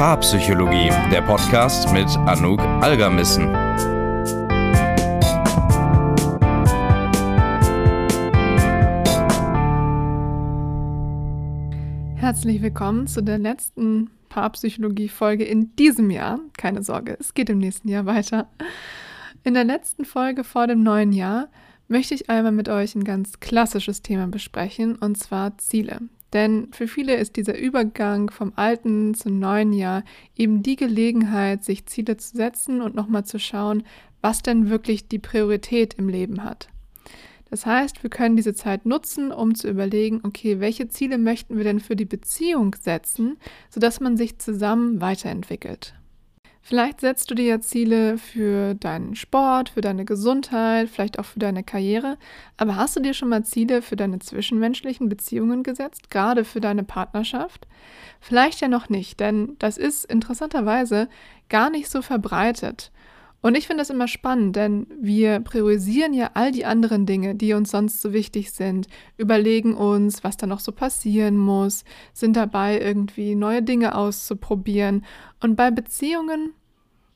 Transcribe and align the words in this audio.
Paarpsychologie, 0.00 0.88
der 1.12 1.20
Podcast 1.20 1.92
mit 1.92 2.08
Anouk 2.26 2.58
Algermissen. 2.58 3.54
Herzlich 12.16 12.62
willkommen 12.62 13.08
zu 13.08 13.20
der 13.20 13.36
letzten 13.36 14.08
Paarpsychologie-Folge 14.30 15.44
in 15.44 15.76
diesem 15.76 16.10
Jahr. 16.10 16.40
Keine 16.56 16.82
Sorge, 16.82 17.18
es 17.20 17.34
geht 17.34 17.50
im 17.50 17.58
nächsten 17.58 17.90
Jahr 17.90 18.06
weiter. 18.06 18.48
In 19.44 19.52
der 19.52 19.64
letzten 19.64 20.06
Folge 20.06 20.44
vor 20.44 20.66
dem 20.66 20.82
neuen 20.82 21.12
Jahr 21.12 21.48
möchte 21.88 22.14
ich 22.14 22.30
einmal 22.30 22.52
mit 22.52 22.70
euch 22.70 22.94
ein 22.94 23.04
ganz 23.04 23.38
klassisches 23.40 24.00
Thema 24.00 24.28
besprechen, 24.28 24.96
und 24.96 25.18
zwar 25.18 25.58
Ziele. 25.58 26.00
Denn 26.32 26.68
für 26.72 26.86
viele 26.86 27.16
ist 27.16 27.36
dieser 27.36 27.58
Übergang 27.58 28.30
vom 28.30 28.52
alten 28.56 29.14
zum 29.14 29.38
neuen 29.38 29.72
Jahr 29.72 30.04
eben 30.36 30.62
die 30.62 30.76
Gelegenheit, 30.76 31.64
sich 31.64 31.86
Ziele 31.86 32.16
zu 32.16 32.36
setzen 32.36 32.80
und 32.80 32.94
nochmal 32.94 33.24
zu 33.24 33.38
schauen, 33.38 33.82
was 34.20 34.42
denn 34.42 34.70
wirklich 34.70 35.08
die 35.08 35.18
Priorität 35.18 35.94
im 35.94 36.08
Leben 36.08 36.44
hat. 36.44 36.68
Das 37.50 37.66
heißt, 37.66 38.04
wir 38.04 38.10
können 38.10 38.36
diese 38.36 38.54
Zeit 38.54 38.86
nutzen, 38.86 39.32
um 39.32 39.56
zu 39.56 39.68
überlegen, 39.68 40.20
okay, 40.22 40.60
welche 40.60 40.88
Ziele 40.88 41.18
möchten 41.18 41.56
wir 41.56 41.64
denn 41.64 41.80
für 41.80 41.96
die 41.96 42.04
Beziehung 42.04 42.76
setzen, 42.80 43.38
sodass 43.70 43.98
man 43.98 44.16
sich 44.16 44.38
zusammen 44.38 45.00
weiterentwickelt. 45.00 45.94
Vielleicht 46.62 47.00
setzt 47.00 47.30
du 47.30 47.34
dir 47.34 47.46
ja 47.46 47.60
Ziele 47.60 48.18
für 48.18 48.74
deinen 48.74 49.16
Sport, 49.16 49.70
für 49.70 49.80
deine 49.80 50.04
Gesundheit, 50.04 50.88
vielleicht 50.88 51.18
auch 51.18 51.24
für 51.24 51.38
deine 51.38 51.64
Karriere. 51.64 52.18
Aber 52.58 52.76
hast 52.76 52.96
du 52.96 53.00
dir 53.00 53.14
schon 53.14 53.30
mal 53.30 53.44
Ziele 53.44 53.82
für 53.82 53.96
deine 53.96 54.18
zwischenmenschlichen 54.18 55.08
Beziehungen 55.08 55.62
gesetzt, 55.62 56.10
gerade 56.10 56.44
für 56.44 56.60
deine 56.60 56.84
Partnerschaft? 56.84 57.66
Vielleicht 58.20 58.60
ja 58.60 58.68
noch 58.68 58.88
nicht, 58.88 59.20
denn 59.20 59.56
das 59.58 59.78
ist 59.78 60.04
interessanterweise 60.04 61.08
gar 61.48 61.70
nicht 61.70 61.90
so 61.90 62.02
verbreitet. 62.02 62.92
Und 63.42 63.56
ich 63.56 63.66
finde 63.66 63.80
das 63.80 63.90
immer 63.90 64.06
spannend, 64.06 64.54
denn 64.54 64.86
wir 65.00 65.40
priorisieren 65.40 66.12
ja 66.12 66.32
all 66.34 66.52
die 66.52 66.66
anderen 66.66 67.06
Dinge, 67.06 67.34
die 67.34 67.54
uns 67.54 67.70
sonst 67.70 68.02
so 68.02 68.12
wichtig 68.12 68.52
sind, 68.52 68.86
überlegen 69.16 69.74
uns, 69.74 70.22
was 70.22 70.36
da 70.36 70.46
noch 70.46 70.60
so 70.60 70.72
passieren 70.72 71.38
muss, 71.38 71.84
sind 72.12 72.36
dabei 72.36 72.78
irgendwie 72.78 73.34
neue 73.34 73.62
Dinge 73.62 73.94
auszuprobieren. 73.94 75.06
Und 75.40 75.56
bei 75.56 75.70
Beziehungen 75.70 76.52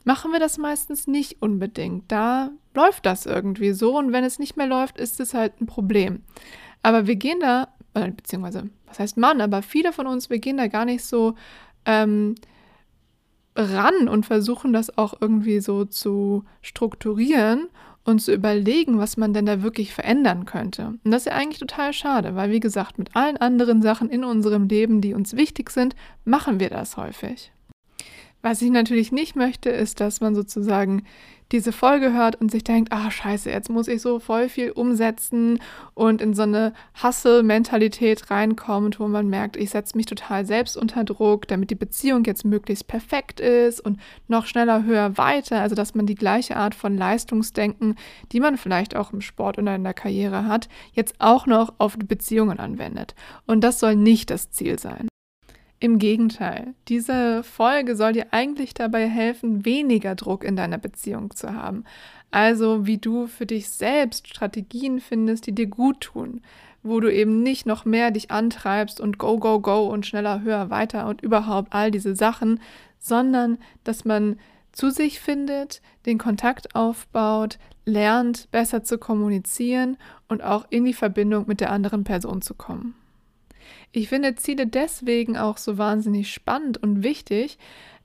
machen 0.04 0.32
wir 0.32 0.38
das 0.40 0.58
meistens 0.58 1.06
nicht 1.06 1.42
unbedingt. 1.42 2.10
Da 2.12 2.50
läuft 2.74 3.06
das 3.06 3.26
irgendwie 3.26 3.72
so 3.72 3.98
und 3.98 4.12
wenn 4.12 4.24
es 4.24 4.38
nicht 4.38 4.56
mehr 4.56 4.66
läuft, 4.66 4.98
ist 4.98 5.20
es 5.20 5.34
halt 5.34 5.60
ein 5.60 5.66
Problem. 5.66 6.22
Aber 6.82 7.06
wir 7.06 7.16
gehen 7.16 7.40
da, 7.40 7.68
beziehungsweise, 7.94 8.68
was 8.86 8.98
heißt 8.98 9.16
Mann, 9.16 9.40
aber 9.40 9.62
viele 9.62 9.92
von 9.92 10.06
uns, 10.06 10.30
wir 10.30 10.38
gehen 10.38 10.58
da 10.58 10.66
gar 10.68 10.84
nicht 10.84 11.04
so 11.04 11.34
ähm, 11.86 12.34
ran 13.56 14.08
und 14.08 14.26
versuchen 14.26 14.72
das 14.72 14.96
auch 14.98 15.14
irgendwie 15.20 15.60
so 15.60 15.84
zu 15.84 16.44
strukturieren 16.60 17.68
und 18.04 18.20
zu 18.20 18.34
überlegen, 18.34 18.98
was 18.98 19.16
man 19.16 19.32
denn 19.32 19.46
da 19.46 19.62
wirklich 19.62 19.94
verändern 19.94 20.44
könnte. 20.44 20.88
Und 21.04 21.10
das 21.10 21.22
ist 21.22 21.26
ja 21.26 21.32
eigentlich 21.32 21.60
total 21.60 21.92
schade, 21.92 22.34
weil 22.34 22.50
wie 22.50 22.60
gesagt, 22.60 22.98
mit 22.98 23.16
allen 23.16 23.38
anderen 23.38 23.80
Sachen 23.80 24.10
in 24.10 24.24
unserem 24.24 24.68
Leben, 24.68 25.00
die 25.00 25.14
uns 25.14 25.36
wichtig 25.36 25.70
sind, 25.70 25.96
machen 26.24 26.60
wir 26.60 26.68
das 26.68 26.96
häufig. 26.96 27.52
Was 28.44 28.60
ich 28.60 28.70
natürlich 28.70 29.10
nicht 29.10 29.36
möchte, 29.36 29.70
ist, 29.70 30.00
dass 30.00 30.20
man 30.20 30.34
sozusagen 30.34 31.04
diese 31.50 31.72
Folge 31.72 32.12
hört 32.12 32.38
und 32.38 32.50
sich 32.50 32.62
denkt, 32.62 32.92
ah 32.92 33.10
scheiße, 33.10 33.48
jetzt 33.48 33.70
muss 33.70 33.88
ich 33.88 34.02
so 34.02 34.18
voll 34.18 34.50
viel 34.50 34.70
umsetzen 34.70 35.60
und 35.94 36.20
in 36.20 36.34
so 36.34 36.42
eine 36.42 36.74
Hustle-Mentalität 37.02 38.30
reinkommt, 38.30 39.00
wo 39.00 39.08
man 39.08 39.28
merkt, 39.28 39.56
ich 39.56 39.70
setze 39.70 39.96
mich 39.96 40.04
total 40.04 40.44
selbst 40.44 40.76
unter 40.76 41.04
Druck, 41.04 41.48
damit 41.48 41.70
die 41.70 41.74
Beziehung 41.74 42.24
jetzt 42.24 42.44
möglichst 42.44 42.86
perfekt 42.86 43.40
ist 43.40 43.80
und 43.80 43.98
noch 44.28 44.44
schneller, 44.44 44.84
höher, 44.84 45.16
weiter. 45.16 45.62
Also 45.62 45.74
dass 45.74 45.94
man 45.94 46.04
die 46.04 46.14
gleiche 46.14 46.58
Art 46.58 46.74
von 46.74 46.98
Leistungsdenken, 46.98 47.94
die 48.30 48.40
man 48.40 48.58
vielleicht 48.58 48.94
auch 48.94 49.14
im 49.14 49.22
Sport 49.22 49.56
oder 49.56 49.74
in 49.74 49.84
der 49.84 49.94
Karriere 49.94 50.44
hat, 50.44 50.68
jetzt 50.92 51.14
auch 51.18 51.46
noch 51.46 51.72
auf 51.78 51.96
Beziehungen 51.96 52.58
anwendet. 52.58 53.14
Und 53.46 53.64
das 53.64 53.80
soll 53.80 53.96
nicht 53.96 54.28
das 54.28 54.50
Ziel 54.50 54.78
sein. 54.78 55.08
Im 55.80 55.98
Gegenteil, 55.98 56.74
diese 56.88 57.42
Folge 57.42 57.96
soll 57.96 58.14
dir 58.14 58.28
eigentlich 58.30 58.74
dabei 58.74 59.08
helfen, 59.08 59.64
weniger 59.64 60.14
Druck 60.14 60.44
in 60.44 60.56
deiner 60.56 60.78
Beziehung 60.78 61.34
zu 61.34 61.54
haben. 61.54 61.84
Also 62.30 62.86
wie 62.86 62.98
du 62.98 63.26
für 63.26 63.46
dich 63.46 63.70
selbst 63.70 64.28
Strategien 64.28 65.00
findest, 65.00 65.46
die 65.46 65.54
dir 65.54 65.66
gut 65.66 66.00
tun, 66.00 66.40
wo 66.82 67.00
du 67.00 67.12
eben 67.12 67.42
nicht 67.42 67.66
noch 67.66 67.84
mehr 67.84 68.10
dich 68.10 68.30
antreibst 68.30 69.00
und 69.00 69.18
go, 69.18 69.38
go, 69.38 69.60
go 69.60 69.86
und 69.86 70.06
schneller, 70.06 70.42
höher, 70.42 70.70
weiter 70.70 71.06
und 71.06 71.22
überhaupt 71.22 71.72
all 71.72 71.90
diese 71.90 72.14
Sachen, 72.14 72.60
sondern 72.98 73.58
dass 73.84 74.04
man 74.04 74.36
zu 74.72 74.90
sich 74.90 75.20
findet, 75.20 75.80
den 76.06 76.18
Kontakt 76.18 76.74
aufbaut, 76.74 77.58
lernt, 77.84 78.50
besser 78.50 78.82
zu 78.82 78.98
kommunizieren 78.98 79.96
und 80.28 80.42
auch 80.42 80.66
in 80.70 80.84
die 80.84 80.94
Verbindung 80.94 81.44
mit 81.46 81.60
der 81.60 81.70
anderen 81.70 82.04
Person 82.04 82.42
zu 82.42 82.54
kommen. 82.54 82.94
Ich 83.96 84.08
finde 84.08 84.34
Ziele 84.34 84.66
deswegen 84.66 85.36
auch 85.36 85.56
so 85.56 85.78
wahnsinnig 85.78 86.32
spannend 86.32 86.82
und 86.82 87.04
wichtig, 87.04 87.58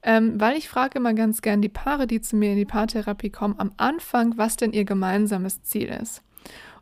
ähm, 0.03 0.39
weil 0.39 0.55
ich 0.55 0.69
frage 0.69 1.00
immer 1.00 1.16
ganz 1.16 1.41
gern 1.41 1.63
die 1.63 1.69
Paare, 1.69 2.05
die 2.05 2.22
zu 2.22 2.35
mir 2.35 2.51
in 2.51 2.57
die 2.57 2.66
Paartherapie 2.66 3.31
kommen, 3.31 3.55
am 3.57 3.72
Anfang, 3.77 4.38
was 4.38 4.55
denn 4.55 4.72
ihr 4.72 4.85
gemeinsames 4.85 5.63
Ziel 5.63 5.89
ist. 5.89 6.22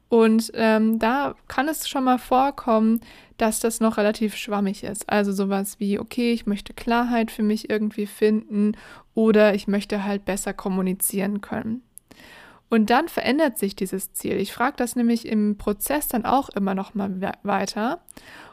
Und 0.10 0.52
ähm, 0.56 1.00
da 1.00 1.36
kann 1.48 1.70
es 1.70 1.88
schon 1.88 2.04
mal 2.04 2.18
vorkommen, 2.18 3.00
dass 3.38 3.62
das 3.62 3.80
noch 3.80 3.98
relativ 3.98 4.36
schwammig 4.36 4.84
ist. 4.84 5.10
Also 5.10 5.32
sowas 5.32 5.80
wie, 5.80 6.00
okay, 6.00 6.34
ich 6.34 6.46
möchte 6.46 6.74
Klarheit 6.74 7.32
für 7.32 7.44
mich 7.44 7.70
irgendwie 7.70 8.08
finden 8.08 8.74
oder 9.16 9.54
ich 9.54 9.68
möchte 9.68 10.04
halt 10.04 10.26
besser 10.26 10.54
kommunizieren 10.54 11.40
können. 11.40 11.82
Und 12.70 12.90
dann 12.90 13.08
verändert 13.08 13.58
sich 13.58 13.76
dieses 13.76 14.12
Ziel. 14.14 14.34
Ich 14.34 14.52
frage 14.52 14.76
das 14.78 14.98
nämlich 14.98 15.26
im 15.26 15.58
Prozess 15.58 16.10
dann 16.10 16.26
auch 16.26 16.50
immer 16.50 16.76
noch 16.76 16.94
mal 16.94 17.34
weiter. 17.44 18.02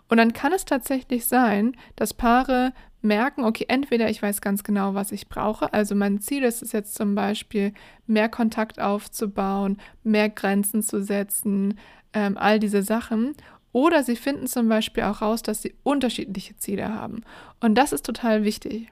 Und 0.08 0.18
dann 0.18 0.32
kann 0.32 0.52
es 0.52 0.64
tatsächlich 0.64 1.26
sein, 1.26 1.76
dass 1.96 2.14
Paare 2.14 2.72
merken, 3.04 3.44
okay, 3.44 3.66
entweder 3.68 4.08
ich 4.08 4.22
weiß 4.22 4.40
ganz 4.40 4.64
genau, 4.64 4.94
was 4.94 5.12
ich 5.12 5.28
brauche, 5.28 5.72
also 5.72 5.94
mein 5.94 6.20
Ziel 6.20 6.42
ist 6.42 6.62
es 6.62 6.72
jetzt 6.72 6.94
zum 6.94 7.14
Beispiel, 7.14 7.72
mehr 8.06 8.28
Kontakt 8.28 8.80
aufzubauen, 8.80 9.78
mehr 10.02 10.28
Grenzen 10.30 10.82
zu 10.82 11.02
setzen, 11.02 11.78
ähm, 12.12 12.36
all 12.38 12.58
diese 12.58 12.82
Sachen. 12.82 13.34
Oder 13.72 14.04
sie 14.04 14.16
finden 14.16 14.46
zum 14.46 14.68
Beispiel 14.68 15.02
auch 15.02 15.20
raus, 15.20 15.42
dass 15.42 15.62
sie 15.62 15.74
unterschiedliche 15.82 16.56
Ziele 16.56 16.88
haben. 16.94 17.22
Und 17.60 17.74
das 17.74 17.92
ist 17.92 18.06
total 18.06 18.44
wichtig. 18.44 18.88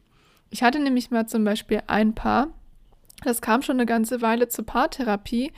Ich 0.51 0.63
hatte 0.63 0.81
nämlich 0.81 1.11
mal 1.11 1.27
zum 1.27 1.45
Beispiel 1.45 1.83
ein 1.87 2.15
Paar, 2.15 2.49
das 3.25 3.41
kam 3.41 3.63
schon 3.63 3.77
eine 3.77 3.87
ganze 3.87 4.21
Weile 4.21 4.49
zur 4.49 4.67
Paartherapie 4.67 5.53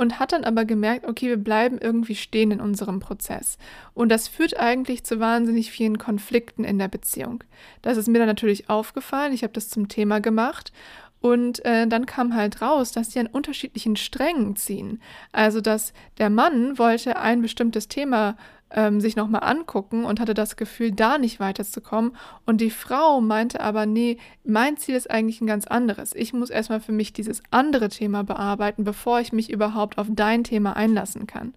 und 0.00 0.18
hat 0.18 0.32
dann 0.32 0.44
aber 0.44 0.64
gemerkt, 0.64 1.06
okay, 1.06 1.28
wir 1.28 1.36
bleiben 1.36 1.76
irgendwie 1.78 2.14
stehen 2.14 2.52
in 2.52 2.60
unserem 2.62 3.00
Prozess. 3.00 3.58
Und 3.92 4.08
das 4.08 4.28
führt 4.28 4.58
eigentlich 4.58 5.04
zu 5.04 5.20
wahnsinnig 5.20 5.70
vielen 5.70 5.98
Konflikten 5.98 6.64
in 6.64 6.78
der 6.78 6.88
Beziehung. 6.88 7.44
Das 7.82 7.98
ist 7.98 8.08
mir 8.08 8.16
dann 8.16 8.26
natürlich 8.26 8.70
aufgefallen. 8.70 9.34
Ich 9.34 9.42
habe 9.42 9.52
das 9.52 9.68
zum 9.68 9.88
Thema 9.88 10.22
gemacht. 10.22 10.72
Und 11.20 11.62
äh, 11.66 11.86
dann 11.86 12.06
kam 12.06 12.34
halt 12.34 12.62
raus, 12.62 12.92
dass 12.92 13.12
sie 13.12 13.18
an 13.18 13.26
unterschiedlichen 13.26 13.94
Strängen 13.96 14.56
ziehen. 14.56 15.02
Also, 15.32 15.60
dass 15.60 15.92
der 16.16 16.30
Mann 16.30 16.78
wollte 16.78 17.18
ein 17.18 17.42
bestimmtes 17.42 17.86
Thema 17.86 18.38
ähm, 18.72 19.00
sich 19.00 19.16
nochmal 19.16 19.42
angucken 19.44 20.04
und 20.04 20.20
hatte 20.20 20.34
das 20.34 20.56
Gefühl, 20.56 20.92
da 20.92 21.18
nicht 21.18 21.40
weiterzukommen. 21.40 22.16
Und 22.46 22.60
die 22.60 22.70
Frau 22.70 23.20
meinte 23.20 23.60
aber, 23.60 23.86
nee, 23.86 24.18
mein 24.44 24.76
Ziel 24.76 24.94
ist 24.94 25.10
eigentlich 25.10 25.40
ein 25.40 25.46
ganz 25.46 25.66
anderes. 25.66 26.14
Ich 26.14 26.32
muss 26.32 26.50
erstmal 26.50 26.80
für 26.80 26.92
mich 26.92 27.12
dieses 27.12 27.42
andere 27.50 27.88
Thema 27.88 28.22
bearbeiten, 28.24 28.84
bevor 28.84 29.20
ich 29.20 29.32
mich 29.32 29.50
überhaupt 29.50 29.98
auf 29.98 30.06
dein 30.10 30.44
Thema 30.44 30.76
einlassen 30.76 31.26
kann. 31.26 31.54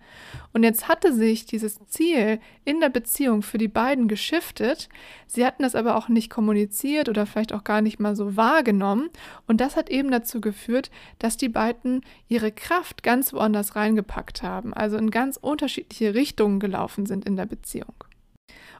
Und 0.53 0.63
jetzt 0.63 0.87
hatte 0.87 1.13
sich 1.13 1.45
dieses 1.45 1.79
Ziel 1.87 2.39
in 2.63 2.79
der 2.79 2.89
Beziehung 2.89 3.41
für 3.41 3.57
die 3.57 3.67
beiden 3.67 4.07
geschiftet. 4.07 4.89
Sie 5.25 5.45
hatten 5.45 5.63
das 5.63 5.75
aber 5.75 5.95
auch 5.95 6.09
nicht 6.09 6.29
kommuniziert 6.29 7.09
oder 7.09 7.25
vielleicht 7.25 7.53
auch 7.53 7.63
gar 7.63 7.81
nicht 7.81 7.99
mal 7.99 8.15
so 8.15 8.37
wahrgenommen. 8.37 9.09
Und 9.47 9.61
das 9.61 9.75
hat 9.75 9.89
eben 9.89 10.11
dazu 10.11 10.41
geführt, 10.41 10.91
dass 11.17 11.37
die 11.37 11.49
beiden 11.49 12.01
ihre 12.27 12.51
Kraft 12.51 13.01
ganz 13.01 13.33
woanders 13.33 13.75
reingepackt 13.75 14.43
haben, 14.43 14.73
also 14.73 14.97
in 14.97 15.09
ganz 15.09 15.37
unterschiedliche 15.37 16.13
Richtungen 16.13 16.59
gelaufen 16.59 17.02
sind 17.05 17.25
in 17.25 17.35
der 17.35 17.45
Beziehung. 17.45 17.95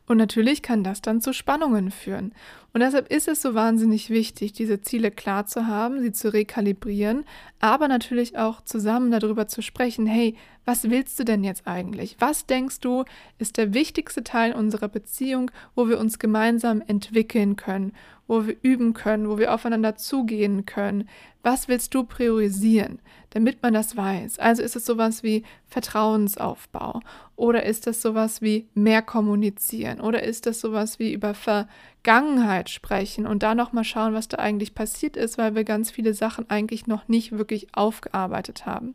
Und 0.05 0.17
natürlich 0.17 0.61
kann 0.61 0.83
das 0.83 1.01
dann 1.01 1.21
zu 1.21 1.31
Spannungen 1.31 1.89
führen. 1.89 2.33
Und 2.73 2.81
deshalb 2.81 3.09
ist 3.09 3.29
es 3.29 3.41
so 3.41 3.53
wahnsinnig 3.53 4.09
wichtig, 4.09 4.51
diese 4.51 4.81
Ziele 4.81 5.11
klar 5.11 5.45
zu 5.45 5.67
haben, 5.67 6.01
sie 6.01 6.11
zu 6.11 6.33
rekalibrieren, 6.33 7.23
aber 7.59 7.87
natürlich 7.87 8.37
auch 8.37 8.61
zusammen 8.61 9.11
darüber 9.11 9.47
zu 9.47 9.61
sprechen, 9.61 10.05
hey, 10.05 10.35
was 10.65 10.89
willst 10.89 11.19
du 11.19 11.23
denn 11.23 11.43
jetzt 11.43 11.67
eigentlich? 11.67 12.17
Was 12.19 12.45
denkst 12.45 12.79
du 12.81 13.05
ist 13.37 13.57
der 13.57 13.73
wichtigste 13.73 14.23
Teil 14.23 14.53
unserer 14.53 14.89
Beziehung, 14.89 15.51
wo 15.75 15.87
wir 15.87 15.99
uns 15.99 16.19
gemeinsam 16.19 16.81
entwickeln 16.85 17.55
können, 17.55 17.93
wo 18.27 18.47
wir 18.47 18.55
üben 18.61 18.93
können, 18.93 19.29
wo 19.29 19.37
wir 19.37 19.53
aufeinander 19.53 19.95
zugehen 19.95 20.65
können? 20.65 21.09
Was 21.41 21.67
willst 21.67 21.93
du 21.93 22.03
priorisieren, 22.03 22.99
damit 23.31 23.61
man 23.61 23.73
das 23.73 23.97
weiß? 23.97 24.39
Also 24.39 24.63
ist 24.63 24.75
es 24.75 24.85
sowas 24.85 25.23
wie 25.23 25.43
Vertrauensaufbau 25.67 27.01
oder 27.35 27.65
ist 27.65 27.85
es 27.87 28.01
sowas 28.01 28.41
wie 28.41 28.67
mehr 28.73 29.01
kommunizieren 29.01 29.99
oder 29.99 30.23
ist 30.23 30.47
es 30.47 30.61
sowas 30.61 30.99
wie 30.99 31.13
über 31.13 31.33
Ver 31.33 31.67
Vergangenheit 32.03 32.69
sprechen 32.69 33.25
und 33.25 33.43
da 33.43 33.55
nochmal 33.55 33.85
schauen, 33.85 34.13
was 34.13 34.27
da 34.27 34.37
eigentlich 34.37 34.75
passiert 34.75 35.15
ist, 35.15 35.37
weil 35.37 35.55
wir 35.55 35.63
ganz 35.63 35.89
viele 35.89 36.13
Sachen 36.13 36.49
eigentlich 36.49 36.85
noch 36.85 37.07
nicht 37.07 37.31
wirklich 37.31 37.67
aufgearbeitet 37.73 38.65
haben. 38.65 38.93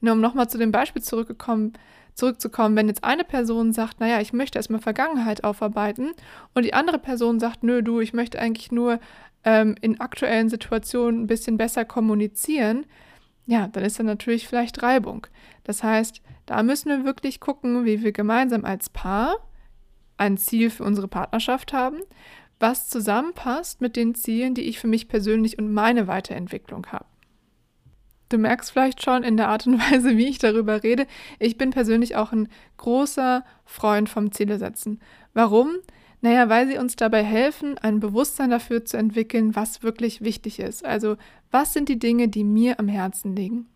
Nur 0.00 0.14
um 0.14 0.20
nochmal 0.22 0.48
zu 0.48 0.56
dem 0.56 0.72
Beispiel 0.72 1.02
zurückgekommen, 1.02 1.74
zurückzukommen, 2.14 2.76
wenn 2.76 2.88
jetzt 2.88 3.04
eine 3.04 3.24
Person 3.24 3.72
sagt, 3.72 4.00
naja, 4.00 4.20
ich 4.20 4.32
möchte 4.32 4.58
erstmal 4.58 4.80
Vergangenheit 4.80 5.44
aufarbeiten 5.44 6.12
und 6.54 6.64
die 6.64 6.74
andere 6.74 6.98
Person 6.98 7.40
sagt, 7.40 7.62
nö, 7.62 7.82
du, 7.82 8.00
ich 8.00 8.12
möchte 8.12 8.38
eigentlich 8.38 8.72
nur 8.72 9.00
ähm, 9.44 9.74
in 9.80 10.00
aktuellen 10.00 10.48
Situationen 10.48 11.22
ein 11.22 11.26
bisschen 11.26 11.56
besser 11.56 11.84
kommunizieren, 11.84 12.86
ja, 13.46 13.66
dann 13.66 13.84
ist 13.84 13.98
da 13.98 14.02
natürlich 14.02 14.46
vielleicht 14.46 14.82
Reibung. 14.82 15.26
Das 15.64 15.82
heißt, 15.82 16.22
da 16.46 16.62
müssen 16.62 16.88
wir 16.88 17.04
wirklich 17.04 17.40
gucken, 17.40 17.84
wie 17.84 18.02
wir 18.02 18.12
gemeinsam 18.12 18.64
als 18.64 18.88
Paar 18.88 19.36
ein 20.16 20.36
Ziel 20.36 20.70
für 20.70 20.84
unsere 20.84 21.08
Partnerschaft 21.08 21.72
haben, 21.72 21.98
was 22.60 22.88
zusammenpasst 22.88 23.80
mit 23.80 23.96
den 23.96 24.14
Zielen, 24.14 24.54
die 24.54 24.62
ich 24.62 24.78
für 24.78 24.86
mich 24.86 25.08
persönlich 25.08 25.58
und 25.58 25.72
meine 25.72 26.06
Weiterentwicklung 26.06 26.86
habe. 26.86 27.06
Du 28.32 28.38
merkst 28.38 28.70
vielleicht 28.70 29.02
schon 29.02 29.24
in 29.24 29.36
der 29.36 29.48
Art 29.48 29.66
und 29.66 29.78
Weise, 29.78 30.16
wie 30.16 30.28
ich 30.28 30.38
darüber 30.38 30.82
rede. 30.82 31.06
Ich 31.38 31.58
bin 31.58 31.70
persönlich 31.70 32.16
auch 32.16 32.32
ein 32.32 32.48
großer 32.78 33.44
Freund 33.64 34.08
vom 34.08 34.32
Ziele 34.32 34.58
setzen. 34.58 35.00
Warum? 35.34 35.76
Naja, 36.22 36.48
weil 36.48 36.68
sie 36.68 36.78
uns 36.78 36.96
dabei 36.96 37.24
helfen, 37.24 37.76
ein 37.78 38.00
Bewusstsein 38.00 38.50
dafür 38.50 38.84
zu 38.84 38.96
entwickeln, 38.96 39.56
was 39.56 39.82
wirklich 39.82 40.22
wichtig 40.22 40.60
ist. 40.60 40.84
Also, 40.84 41.16
was 41.50 41.72
sind 41.72 41.88
die 41.88 41.98
Dinge, 41.98 42.28
die 42.28 42.44
mir 42.44 42.78
am 42.78 42.88
Herzen 42.88 43.34
liegen? 43.34 43.66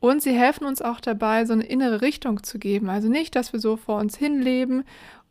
Und 0.00 0.22
sie 0.22 0.32
helfen 0.32 0.66
uns 0.66 0.82
auch 0.82 1.00
dabei, 1.00 1.44
so 1.44 1.52
eine 1.52 1.64
innere 1.64 2.02
Richtung 2.02 2.42
zu 2.42 2.58
geben. 2.58 2.90
Also 2.90 3.08
nicht, 3.08 3.36
dass 3.36 3.52
wir 3.52 3.60
so 3.60 3.76
vor 3.76 4.00
uns 4.00 4.16
hinleben 4.16 4.84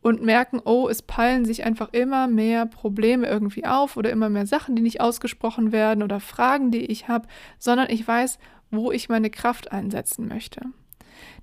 und 0.03 0.21
merken, 0.21 0.61
oh, 0.63 0.89
es 0.89 1.01
peilen 1.01 1.45
sich 1.45 1.63
einfach 1.63 1.89
immer 1.93 2.27
mehr 2.27 2.65
Probleme 2.65 3.25
irgendwie 3.25 3.65
auf 3.65 3.97
oder 3.97 4.11
immer 4.11 4.29
mehr 4.29 4.45
Sachen, 4.45 4.75
die 4.75 4.81
nicht 4.81 5.01
ausgesprochen 5.01 5.71
werden 5.71 6.03
oder 6.03 6.19
Fragen, 6.19 6.71
die 6.71 6.85
ich 6.85 7.07
habe, 7.07 7.27
sondern 7.57 7.89
ich 7.89 8.05
weiß, 8.05 8.37
wo 8.69 8.91
ich 8.91 9.07
meine 9.07 9.29
Kraft 9.29 9.71
einsetzen 9.71 10.27
möchte. 10.27 10.61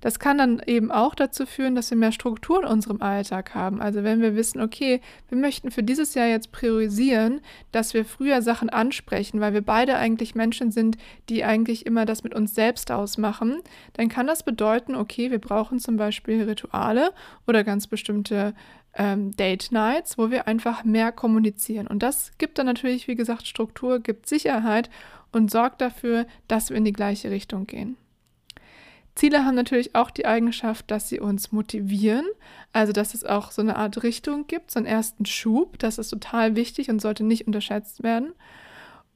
Das 0.01 0.19
kann 0.19 0.37
dann 0.37 0.61
eben 0.65 0.91
auch 0.91 1.15
dazu 1.15 1.45
führen, 1.45 1.75
dass 1.75 1.89
wir 1.89 1.97
mehr 1.97 2.11
Struktur 2.11 2.61
in 2.61 2.67
unserem 2.67 3.01
Alltag 3.01 3.55
haben. 3.55 3.81
Also 3.81 4.03
wenn 4.03 4.21
wir 4.21 4.35
wissen, 4.35 4.61
okay, 4.61 5.01
wir 5.29 5.37
möchten 5.37 5.71
für 5.71 5.83
dieses 5.83 6.13
Jahr 6.13 6.27
jetzt 6.27 6.51
priorisieren, 6.51 7.41
dass 7.71 7.93
wir 7.93 8.05
früher 8.05 8.41
Sachen 8.41 8.69
ansprechen, 8.69 9.39
weil 9.39 9.53
wir 9.53 9.61
beide 9.61 9.95
eigentlich 9.95 10.35
Menschen 10.35 10.71
sind, 10.71 10.97
die 11.29 11.43
eigentlich 11.43 11.85
immer 11.85 12.05
das 12.05 12.23
mit 12.23 12.33
uns 12.33 12.55
selbst 12.55 12.91
ausmachen, 12.91 13.61
dann 13.93 14.09
kann 14.09 14.27
das 14.27 14.43
bedeuten, 14.43 14.95
okay, 14.95 15.31
wir 15.31 15.39
brauchen 15.39 15.79
zum 15.79 15.97
Beispiel 15.97 16.43
Rituale 16.43 17.11
oder 17.47 17.63
ganz 17.63 17.87
bestimmte 17.87 18.53
ähm, 18.93 19.35
Date 19.35 19.71
Nights, 19.71 20.17
wo 20.17 20.31
wir 20.31 20.47
einfach 20.47 20.83
mehr 20.83 21.11
kommunizieren. 21.11 21.87
Und 21.87 22.03
das 22.03 22.31
gibt 22.37 22.57
dann 22.57 22.65
natürlich, 22.65 23.07
wie 23.07 23.15
gesagt, 23.15 23.47
Struktur, 23.47 23.99
gibt 23.99 24.27
Sicherheit 24.27 24.89
und 25.31 25.51
sorgt 25.51 25.81
dafür, 25.81 26.25
dass 26.47 26.69
wir 26.69 26.77
in 26.77 26.85
die 26.85 26.93
gleiche 26.93 27.31
Richtung 27.31 27.65
gehen. 27.67 27.97
Ziele 29.15 29.45
haben 29.45 29.55
natürlich 29.55 29.95
auch 29.95 30.09
die 30.09 30.25
Eigenschaft, 30.25 30.89
dass 30.89 31.09
sie 31.09 31.19
uns 31.19 31.51
motivieren, 31.51 32.25
also 32.71 32.93
dass 32.93 33.13
es 33.13 33.23
auch 33.23 33.51
so 33.51 33.61
eine 33.61 33.75
Art 33.75 34.03
Richtung 34.03 34.47
gibt, 34.47 34.71
so 34.71 34.79
einen 34.79 34.85
ersten 34.85 35.25
Schub. 35.25 35.77
Das 35.79 35.97
ist 35.97 36.09
total 36.09 36.55
wichtig 36.55 36.89
und 36.89 37.01
sollte 37.01 37.23
nicht 37.23 37.45
unterschätzt 37.45 38.03
werden. 38.03 38.33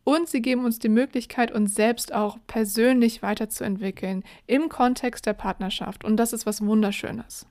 Und 0.04 0.30
sie 0.30 0.42
geben 0.42 0.66
uns 0.66 0.78
die 0.78 0.90
Möglichkeit, 0.90 1.52
uns 1.52 1.74
selbst 1.74 2.14
auch 2.14 2.38
persönlich 2.46 3.24
weiterzuentwickeln 3.24 4.24
im 4.46 4.70
Kontext 4.70 5.26
der 5.26 5.34
Partnerschaft. 5.34 6.04
Und 6.04 6.18
das 6.18 6.32
ist 6.32 6.46
was 6.46 6.64
Wunderschönes. 6.64 7.48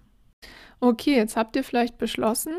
Okay, 0.79 1.17
jetzt 1.17 1.37
habt 1.37 1.57
ihr 1.57 1.65
vielleicht 1.65 1.99
beschlossen, 1.99 2.55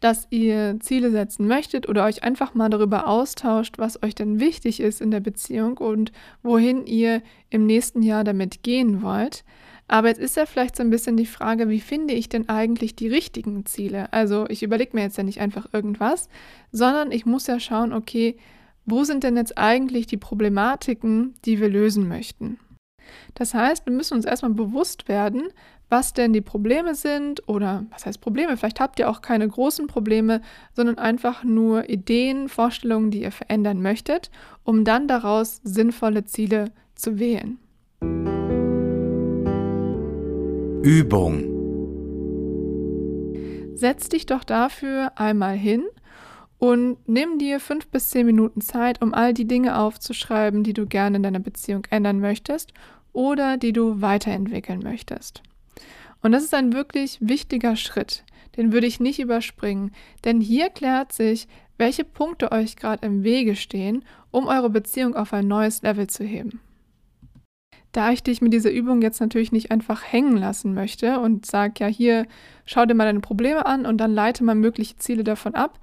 dass 0.00 0.26
ihr 0.30 0.78
Ziele 0.80 1.10
setzen 1.10 1.46
möchtet 1.46 1.88
oder 1.88 2.04
euch 2.04 2.22
einfach 2.22 2.54
mal 2.54 2.68
darüber 2.68 3.08
austauscht, 3.08 3.78
was 3.78 4.02
euch 4.02 4.14
denn 4.14 4.40
wichtig 4.40 4.80
ist 4.80 5.00
in 5.00 5.10
der 5.10 5.20
Beziehung 5.20 5.78
und 5.78 6.12
wohin 6.42 6.86
ihr 6.86 7.22
im 7.50 7.66
nächsten 7.66 8.02
Jahr 8.02 8.24
damit 8.24 8.62
gehen 8.62 9.02
wollt. 9.02 9.44
Aber 9.88 10.08
jetzt 10.08 10.20
ist 10.20 10.36
ja 10.36 10.46
vielleicht 10.46 10.76
so 10.76 10.82
ein 10.82 10.90
bisschen 10.90 11.16
die 11.16 11.26
Frage, 11.26 11.68
wie 11.68 11.80
finde 11.80 12.14
ich 12.14 12.28
denn 12.28 12.48
eigentlich 12.48 12.96
die 12.96 13.08
richtigen 13.08 13.64
Ziele? 13.66 14.12
Also 14.12 14.46
ich 14.48 14.62
überlege 14.62 14.90
mir 14.94 15.02
jetzt 15.02 15.16
ja 15.16 15.22
nicht 15.22 15.40
einfach 15.40 15.72
irgendwas, 15.72 16.28
sondern 16.72 17.12
ich 17.12 17.24
muss 17.24 17.46
ja 17.46 17.60
schauen, 17.60 17.92
okay, 17.92 18.36
wo 18.84 19.04
sind 19.04 19.24
denn 19.24 19.36
jetzt 19.36 19.56
eigentlich 19.56 20.06
die 20.06 20.16
Problematiken, 20.16 21.34
die 21.44 21.60
wir 21.60 21.68
lösen 21.68 22.08
möchten? 22.08 22.58
Das 23.34 23.54
heißt, 23.54 23.86
wir 23.86 23.92
müssen 23.92 24.14
uns 24.14 24.24
erstmal 24.24 24.52
bewusst 24.52 25.08
werden, 25.08 25.48
was 25.88 26.12
denn 26.12 26.32
die 26.32 26.40
Probleme 26.40 26.94
sind 26.94 27.48
oder 27.48 27.84
was 27.90 28.06
heißt 28.06 28.20
Probleme? 28.20 28.56
Vielleicht 28.56 28.80
habt 28.80 28.98
ihr 28.98 29.08
auch 29.08 29.20
keine 29.20 29.46
großen 29.46 29.86
Probleme, 29.86 30.40
sondern 30.74 30.98
einfach 30.98 31.44
nur 31.44 31.88
Ideen, 31.88 32.48
Vorstellungen, 32.48 33.10
die 33.10 33.22
ihr 33.22 33.32
verändern 33.32 33.80
möchtet, 33.80 34.30
um 34.64 34.84
dann 34.84 35.06
daraus 35.06 35.60
sinnvolle 35.62 36.24
Ziele 36.24 36.72
zu 36.96 37.18
wählen. 37.18 37.58
Übung. 40.82 41.52
Setz 43.74 44.08
dich 44.08 44.26
doch 44.26 44.42
dafür 44.42 45.12
einmal 45.16 45.56
hin 45.56 45.84
und 46.58 46.96
nimm 47.06 47.38
dir 47.38 47.60
fünf 47.60 47.88
bis 47.88 48.10
zehn 48.10 48.26
Minuten 48.26 48.60
Zeit, 48.60 49.02
um 49.02 49.12
all 49.12 49.34
die 49.34 49.46
Dinge 49.46 49.78
aufzuschreiben, 49.78 50.64
die 50.64 50.72
du 50.72 50.86
gerne 50.86 51.18
in 51.18 51.22
deiner 51.22 51.38
Beziehung 51.38 51.86
ändern 51.90 52.20
möchtest 52.20 52.72
oder 53.16 53.56
die 53.56 53.72
du 53.72 54.02
weiterentwickeln 54.02 54.80
möchtest. 54.80 55.42
Und 56.22 56.32
das 56.32 56.44
ist 56.44 56.54
ein 56.54 56.74
wirklich 56.74 57.18
wichtiger 57.20 57.74
Schritt. 57.74 58.24
Den 58.56 58.72
würde 58.72 58.86
ich 58.86 59.00
nicht 59.00 59.18
überspringen, 59.18 59.92
denn 60.24 60.40
hier 60.40 60.68
klärt 60.68 61.12
sich, 61.12 61.48
welche 61.78 62.04
Punkte 62.04 62.52
euch 62.52 62.76
gerade 62.76 63.06
im 63.06 63.22
Wege 63.22 63.56
stehen, 63.56 64.04
um 64.30 64.46
eure 64.46 64.70
Beziehung 64.70 65.14
auf 65.14 65.32
ein 65.32 65.48
neues 65.48 65.82
Level 65.82 66.06
zu 66.06 66.24
heben. 66.24 66.60
Da 67.92 68.12
ich 68.12 68.22
dich 68.22 68.42
mit 68.42 68.52
dieser 68.52 68.70
Übung 68.70 69.00
jetzt 69.00 69.20
natürlich 69.20 69.52
nicht 69.52 69.70
einfach 69.70 70.02
hängen 70.04 70.36
lassen 70.36 70.74
möchte 70.74 71.18
und 71.18 71.46
sage, 71.46 71.74
ja, 71.78 71.86
hier 71.86 72.26
schau 72.66 72.84
dir 72.84 72.94
mal 72.94 73.04
deine 73.04 73.20
Probleme 73.20 73.64
an 73.64 73.86
und 73.86 73.98
dann 73.98 74.12
leite 74.12 74.44
mal 74.44 74.54
mögliche 74.54 74.98
Ziele 74.98 75.24
davon 75.24 75.54
ab, 75.54 75.78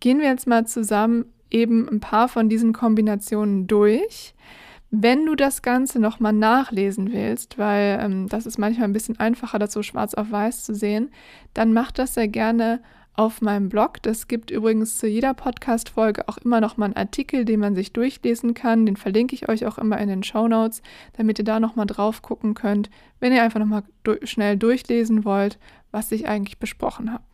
gehen 0.00 0.20
wir 0.20 0.28
jetzt 0.28 0.46
mal 0.46 0.66
zusammen 0.66 1.26
eben 1.50 1.86
ein 1.88 2.00
paar 2.00 2.28
von 2.28 2.48
diesen 2.48 2.72
Kombinationen 2.72 3.66
durch. 3.66 4.34
Wenn 4.90 5.26
du 5.26 5.34
das 5.34 5.60
Ganze 5.60 5.98
nochmal 5.98 6.32
nachlesen 6.32 7.12
willst, 7.12 7.58
weil 7.58 7.98
ähm, 8.00 8.26
das 8.26 8.46
ist 8.46 8.56
manchmal 8.56 8.88
ein 8.88 8.94
bisschen 8.94 9.20
einfacher, 9.20 9.58
das 9.58 9.74
so 9.74 9.82
schwarz 9.82 10.14
auf 10.14 10.30
weiß 10.30 10.64
zu 10.64 10.74
sehen, 10.74 11.10
dann 11.52 11.74
mach 11.74 11.92
das 11.92 12.14
sehr 12.14 12.28
gerne 12.28 12.80
auf 13.12 13.42
meinem 13.42 13.68
Blog. 13.68 14.00
Das 14.02 14.28
gibt 14.28 14.50
übrigens 14.50 14.96
zu 14.96 15.06
jeder 15.06 15.34
Podcast-Folge 15.34 16.26
auch 16.26 16.38
immer 16.38 16.62
nochmal 16.62 16.86
einen 16.86 16.96
Artikel, 16.96 17.44
den 17.44 17.60
man 17.60 17.74
sich 17.74 17.92
durchlesen 17.92 18.54
kann. 18.54 18.86
Den 18.86 18.96
verlinke 18.96 19.34
ich 19.34 19.50
euch 19.50 19.66
auch 19.66 19.76
immer 19.76 19.98
in 19.98 20.08
den 20.08 20.22
Show 20.22 20.48
Notes, 20.48 20.80
damit 21.18 21.38
ihr 21.38 21.44
da 21.44 21.60
nochmal 21.60 21.86
drauf 21.86 22.22
gucken 22.22 22.54
könnt, 22.54 22.88
wenn 23.20 23.34
ihr 23.34 23.42
einfach 23.42 23.60
nochmal 23.60 23.82
du 24.04 24.16
schnell 24.26 24.56
durchlesen 24.56 25.26
wollt, 25.26 25.58
was 25.90 26.12
ich 26.12 26.28
eigentlich 26.28 26.58
besprochen 26.58 27.12
habe. 27.12 27.24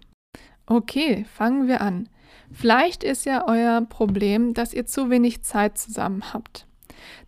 Okay, 0.67 1.25
fangen 1.33 1.69
wir 1.69 1.83
an. 1.83 2.09
Vielleicht 2.51 3.05
ist 3.05 3.27
ja 3.27 3.47
euer 3.47 3.83
Problem, 3.83 4.55
dass 4.55 4.75
ihr 4.75 4.87
zu 4.87 5.09
wenig 5.09 5.43
Zeit 5.43 5.79
zusammen 5.79 6.33
habt 6.33 6.67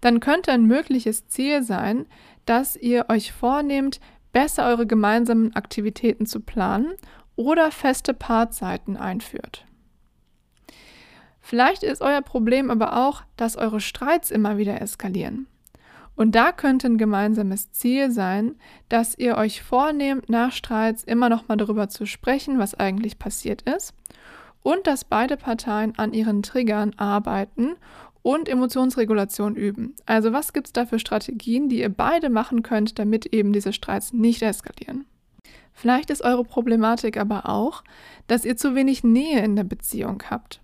dann 0.01 0.21
könnte 0.21 0.53
ein 0.53 0.67
mögliches 0.67 1.29
Ziel 1.29 1.63
sein, 1.63 2.07
dass 2.45 2.77
ihr 2.77 3.07
euch 3.09 3.33
vornehmt, 3.33 4.01
besser 4.33 4.67
eure 4.67 4.87
gemeinsamen 4.87 5.55
Aktivitäten 5.57 6.27
zu 6.27 6.41
planen 6.41 6.93
oder 7.37 7.71
feste 7.71 8.15
Paarzeiten 8.15 8.97
einführt. 8.97 9.65
Vielleicht 11.41 11.83
ist 11.85 12.03
euer 12.03 12.23
Problem 12.23 12.71
aber 12.71 12.97
auch, 12.97 13.23
dass 13.37 13.57
eure 13.57 13.81
Streits 13.81 14.31
immer 14.31 14.59
wieder 14.59 14.81
eskalieren. 14.81 15.47
Und 16.17 16.35
da 16.35 16.51
könnte 16.51 16.89
ein 16.89 16.99
gemeinsames 16.99 17.71
Ziel 17.73 18.11
sein, 18.11 18.57
dass 18.89 19.17
ihr 19.17 19.37
euch 19.37 19.63
vornehmt, 19.63 20.29
nach 20.29 20.51
Streits 20.51 21.05
immer 21.05 21.29
noch 21.29 21.47
mal 21.47 21.57
darüber 21.57 21.89
zu 21.89 22.07
sprechen, 22.07 22.59
was 22.59 22.75
eigentlich 22.75 23.19
passiert 23.19 23.63
ist 23.63 23.95
und 24.63 24.89
dass 24.89 25.05
beide 25.05 25.37
Parteien 25.37 25.97
an 25.97 26.13
ihren 26.13 26.43
Triggern 26.43 26.93
arbeiten 26.97 27.77
und 28.27 28.49
Emotionsregulation 28.49 29.55
üben. 29.55 29.95
Also 30.05 30.33
was 30.33 30.53
gibt 30.53 30.67
es 30.67 30.73
da 30.73 30.85
für 30.85 30.99
Strategien, 30.99 31.69
die 31.69 31.79
ihr 31.79 31.89
beide 31.89 32.29
machen 32.29 32.65
könnt, 32.65 32.99
damit 32.99 33.27
eben 33.27 33.53
diese 33.53 33.73
Streits 33.73 34.13
nicht 34.13 34.43
eskalieren? 34.43 35.05
Vielleicht 35.73 36.11
ist 36.11 36.23
eure 36.23 36.43
Problematik 36.43 37.19
aber 37.19 37.49
auch, 37.49 37.85
dass 38.27 38.45
ihr 38.45 38.57
zu 38.57 38.75
wenig 38.75 39.05
Nähe 39.05 39.45
in 39.45 39.55
der 39.55 39.63
Beziehung 39.63 40.25
habt. 40.29 40.61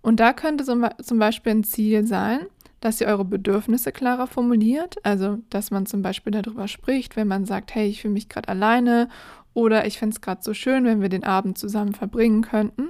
Und 0.00 0.18
da 0.18 0.32
könnte 0.32 0.64
zum 0.64 1.18
Beispiel 1.18 1.52
ein 1.52 1.64
Ziel 1.64 2.06
sein, 2.06 2.46
dass 2.80 3.02
ihr 3.02 3.08
eure 3.08 3.26
Bedürfnisse 3.26 3.92
klarer 3.92 4.26
formuliert, 4.26 4.96
also 5.04 5.40
dass 5.50 5.70
man 5.70 5.84
zum 5.84 6.00
Beispiel 6.00 6.32
darüber 6.32 6.68
spricht, 6.68 7.16
wenn 7.16 7.28
man 7.28 7.44
sagt, 7.44 7.74
hey, 7.74 7.86
ich 7.86 8.00
fühle 8.00 8.14
mich 8.14 8.30
gerade 8.30 8.48
alleine 8.48 9.10
oder 9.52 9.86
ich 9.86 9.98
fände 9.98 10.14
es 10.14 10.22
gerade 10.22 10.42
so 10.42 10.54
schön, 10.54 10.86
wenn 10.86 11.02
wir 11.02 11.10
den 11.10 11.24
Abend 11.24 11.58
zusammen 11.58 11.92
verbringen 11.92 12.40
könnten. 12.40 12.88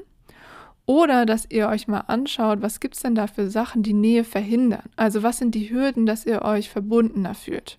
Oder 0.86 1.24
dass 1.24 1.50
ihr 1.50 1.68
euch 1.68 1.88
mal 1.88 2.00
anschaut, 2.00 2.60
was 2.60 2.78
gibt 2.78 2.94
es 2.94 3.02
denn 3.02 3.14
da 3.14 3.26
für 3.26 3.48
Sachen, 3.48 3.82
die 3.82 3.94
Nähe 3.94 4.22
verhindern? 4.22 4.90
Also 4.96 5.22
was 5.22 5.38
sind 5.38 5.54
die 5.54 5.70
Hürden, 5.70 6.04
dass 6.04 6.26
ihr 6.26 6.42
euch 6.42 6.68
verbundener 6.68 7.34
fühlt? 7.34 7.78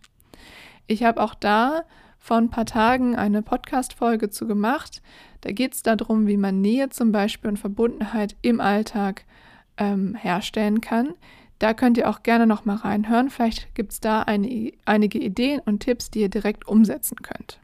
Ich 0.87 1.03
habe 1.03 1.21
auch 1.21 1.35
da 1.35 1.83
vor 2.17 2.37
ein 2.37 2.49
paar 2.49 2.65
Tagen 2.65 3.15
eine 3.15 3.43
Podcast-Folge 3.43 4.31
zu 4.31 4.47
gemacht. 4.47 5.03
Da 5.41 5.51
geht 5.51 5.73
es 5.75 5.83
darum, 5.83 6.25
wie 6.25 6.37
man 6.37 6.61
Nähe 6.61 6.89
zum 6.89 7.11
Beispiel 7.11 7.51
und 7.51 7.57
Verbundenheit 7.57 8.35
im 8.41 8.59
Alltag 8.59 9.25
ähm, 9.77 10.15
herstellen 10.15 10.81
kann. 10.81 11.13
Da 11.59 11.73
könnt 11.75 11.97
ihr 11.97 12.09
auch 12.09 12.23
gerne 12.23 12.47
noch 12.47 12.65
mal 12.65 12.77
reinhören. 12.77 13.29
Vielleicht 13.29 13.73
gibt 13.75 13.91
es 13.91 13.99
da 13.99 14.23
eine, 14.23 14.73
einige 14.85 15.19
Ideen 15.19 15.61
und 15.63 15.81
Tipps, 15.81 16.09
die 16.09 16.21
ihr 16.21 16.29
direkt 16.29 16.67
umsetzen 16.67 17.17
könnt. 17.21 17.59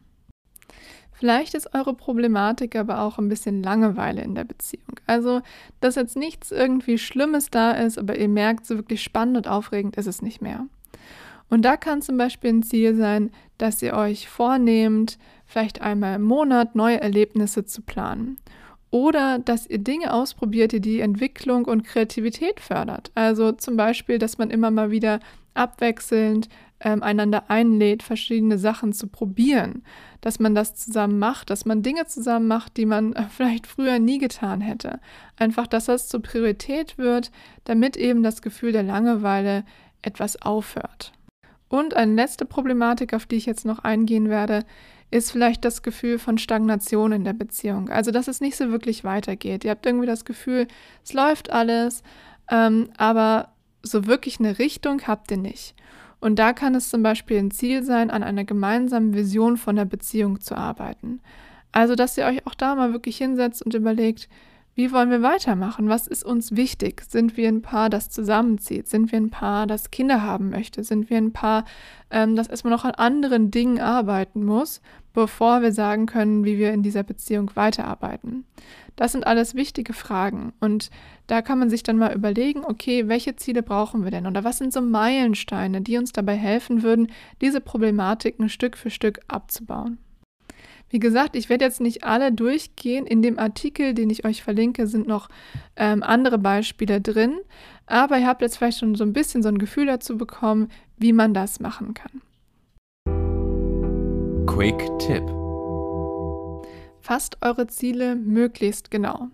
Vielleicht 1.22 1.54
ist 1.54 1.75
eure 1.75 1.94
Problematik 1.94 2.75
aber 2.75 3.01
auch 3.01 3.20
ein 3.20 3.30
bisschen 3.30 3.62
Langeweile 3.62 4.24
in 4.24 4.34
der 4.34 4.44
Beziehung. 4.44 5.00
Also, 5.06 5.42
dass 5.80 5.94
jetzt 5.94 6.18
nichts 6.18 6.51
irgendwie 6.51 6.98
Schlimmes 6.98 7.51
da 7.51 7.74
ist, 7.74 8.00
aber 8.00 8.18
ihr 8.18 8.28
merkt, 8.28 8.66
so 8.66 8.75
wirklich 8.75 9.04
spannend 9.04 9.38
und 9.38 9.48
aufregend 9.48 9.98
ist 9.98 10.08
es 10.08 10.24
nicht 10.24 10.42
mehr. 10.42 10.66
Und 11.48 11.62
da 11.62 11.78
kann 11.78 12.01
zum 12.01 12.18
Beispiel 12.18 12.50
ein 12.50 12.63
Ziel 12.63 12.96
sein, 12.96 13.30
dass 13.60 13.84
ihr 13.84 13.94
euch 13.94 14.30
vornehmt, 14.30 15.20
vielleicht 15.46 15.80
einmal 15.80 16.16
im 16.16 16.24
Monat 16.24 16.74
neue 16.74 17.00
Erlebnisse 17.00 17.66
zu 17.66 17.84
planen. 17.84 18.40
Oder 18.90 19.38
dass 19.38 19.68
ihr 19.68 19.78
Dinge 19.78 20.16
ausprobiert, 20.16 20.72
die 20.72 20.82
die 20.82 21.01
Entwicklung 21.01 21.66
und 21.66 21.84
Kreativität 21.84 22.60
fördert. 22.60 23.12
Also 23.13 23.51
zum 23.51 23.78
Beispiel, 23.78 24.18
dass 24.18 24.40
man 24.40 24.50
immer 24.50 24.72
mal 24.72 24.90
wieder 24.90 25.20
abwechselnd 25.54 26.50
ähm, 26.83 27.03
einander 27.03 27.50
einlädt, 27.50 28.03
verschiedene 28.03 28.57
Sachen 28.57 28.93
zu 28.93 29.07
probieren. 29.07 29.83
Dass 30.19 30.39
man 30.39 30.55
das 30.55 30.75
zusammen 30.75 31.19
macht, 31.19 31.50
dass 31.50 31.65
man 31.65 31.83
Dinge 31.83 32.05
zusammen 32.05 32.47
macht, 32.47 32.77
die 32.77 32.85
man 32.85 33.13
äh, 33.13 33.23
vielleicht 33.29 33.67
früher 33.67 34.00
nie 34.00 34.17
getan 34.17 34.61
hätte. 34.61 35.00
Einfach, 35.38 35.67
dass 35.67 35.85
das 35.85 36.07
zur 36.07 36.21
Priorität 36.21 36.97
wird, 36.97 37.31
damit 37.63 37.97
eben 37.97 38.23
das 38.23 38.41
Gefühl 38.41 38.71
der 38.71 38.83
Langeweile 38.83 39.63
etwas 40.01 40.41
aufhört. 40.41 41.13
Und 41.69 41.95
eine 41.95 42.15
letzte 42.15 42.45
Problematik, 42.45 43.13
auf 43.13 43.25
die 43.25 43.38
ich 43.38 43.45
jetzt 43.45 43.65
noch 43.65 43.79
eingehen 43.79 44.29
werde, 44.29 44.65
ist 45.09 45.31
vielleicht 45.31 45.63
das 45.65 45.83
Gefühl 45.83 46.19
von 46.19 46.38
Stagnation 46.38 47.11
in 47.11 47.23
der 47.23 47.33
Beziehung. 47.33 47.89
Also, 47.89 48.11
dass 48.11 48.27
es 48.27 48.41
nicht 48.41 48.55
so 48.55 48.71
wirklich 48.71 49.03
weitergeht. 49.03 49.63
Ihr 49.63 49.71
habt 49.71 49.85
irgendwie 49.85 50.07
das 50.07 50.25
Gefühl, 50.25 50.67
es 51.03 51.13
läuft 51.13 51.51
alles, 51.51 52.01
ähm, 52.50 52.89
aber 52.97 53.53
so 53.83 54.05
wirklich 54.05 54.39
eine 54.39 54.57
Richtung 54.59 55.01
habt 55.07 55.31
ihr 55.31 55.38
nicht. 55.38 55.75
Und 56.22 56.38
da 56.38 56.54
kann 56.54 56.75
es 56.75 56.90
zum 56.90 57.04
Beispiel 57.04 57.38
ein 57.40 57.51
Ziel 57.51 57.84
sein, 57.84 58.12
an 58.12 58.24
einer 58.24 58.46
gemeinsamen 58.46 59.13
Vision 59.13 59.58
von 59.58 59.75
der 59.75 59.86
Beziehung 59.86 60.40
zu 60.40 60.56
arbeiten. 60.56 61.20
Also, 61.72 61.96
dass 61.96 62.18
ihr 62.18 62.25
euch 62.25 62.46
auch 62.46 62.56
da 62.56 62.75
mal 62.75 62.94
wirklich 62.94 63.18
hinsetzt 63.18 63.66
und 63.66 63.74
überlegt, 63.74 64.30
wie 64.74 64.94
wollen 64.94 65.10
wir 65.10 65.22
weitermachen? 65.22 65.90
Was 65.90 66.08
ist 66.08 66.24
uns 66.24 66.56
wichtig? 66.56 67.04
Sind 67.08 67.36
wir 67.36 67.50
ein 67.50 67.62
Paar, 67.62 67.90
das 67.90 68.10
zusammenzieht? 68.10 68.88
Sind 68.88 69.12
wir 69.12 69.20
ein 69.20 69.30
Paar, 69.30 69.68
das 69.68 69.92
Kinder 69.92 70.22
haben 70.22 70.50
möchte? 70.50 70.84
Sind 70.84 71.10
wir 71.10 71.18
ein 71.18 71.34
Paar, 71.34 71.66
ähm, 72.10 72.38
das 72.38 72.48
erstmal 72.48 72.72
noch 72.72 72.86
an 72.86 72.92
anderen 72.92 73.51
Dingen 73.51 73.82
arbeiten 73.82 74.46
muss, 74.46 74.82
bevor 75.13 75.62
wir 75.62 75.74
sagen 75.74 76.06
können, 76.06 76.46
wie 76.46 76.58
wir 76.58 76.72
in 76.72 76.84
dieser 76.84 77.04
Beziehung 77.04 77.51
weiterarbeiten? 77.56 78.46
Das 78.96 79.12
sind 79.12 79.28
alles 79.28 79.56
wichtige 79.56 79.92
Fragen. 79.92 80.54
Und 80.62 80.90
da 81.28 81.42
kann 81.42 81.60
man 81.60 81.70
sich 81.70 81.84
dann 81.84 81.98
mal 81.98 82.13
überlegen, 82.13 82.63
okay, 82.63 83.10
welche 83.10 83.36
Ziele 83.36 83.63
brauchen 83.63 84.06
wir 84.06 84.12
denn? 84.12 84.25
Oder 84.25 84.46
was 84.46 84.58
sind 84.58 84.72
so 84.72 84.82
Meilensteine, 84.82 85.82
die 85.82 85.98
uns 85.98 86.13
dabei 86.13 86.36
helfen 86.36 86.82
würden, 86.82 87.12
diese 87.42 87.60
Problematiken 87.60 88.48
Stück 88.48 88.78
für 88.78 88.90
Stück 88.90 89.20
abzubauen? 89.28 89.98
Wie 90.91 91.00
gesagt, 91.00 91.38
ich 91.38 91.48
werde 91.48 91.63
jetzt 91.63 91.79
nicht 91.79 92.03
alle 92.03 92.33
durchgehen. 92.33 93.07
In 93.07 93.21
dem 93.21 93.39
Artikel, 93.39 93.93
den 93.93 94.10
ich 94.10 94.25
euch 94.25 94.43
verlinke, 94.43 94.88
sind 94.88 95.07
noch 95.07 95.29
ähm, 95.77 96.03
andere 96.03 96.38
Beispiele 96.38 97.00
drin. 97.00 97.39
Aber 97.86 98.17
ihr 98.17 98.27
habt 98.27 98.41
jetzt 98.41 98.57
vielleicht 98.57 98.79
schon 98.79 98.95
so 98.95 99.05
ein 99.05 99.13
bisschen 99.13 99.41
so 99.41 99.48
ein 99.48 99.57
Gefühl 99.57 99.86
dazu 99.86 100.17
bekommen, 100.17 100.67
wie 100.98 101.13
man 101.13 101.33
das 101.33 101.62
machen 101.62 101.93
kann. 101.93 102.21
Quick 104.48 104.81
Tipp. 105.00 105.24
Fasst 107.00 107.38
eure 107.39 107.67
Ziele 107.67 108.17
möglichst 108.17 108.91
genau. 108.91 109.29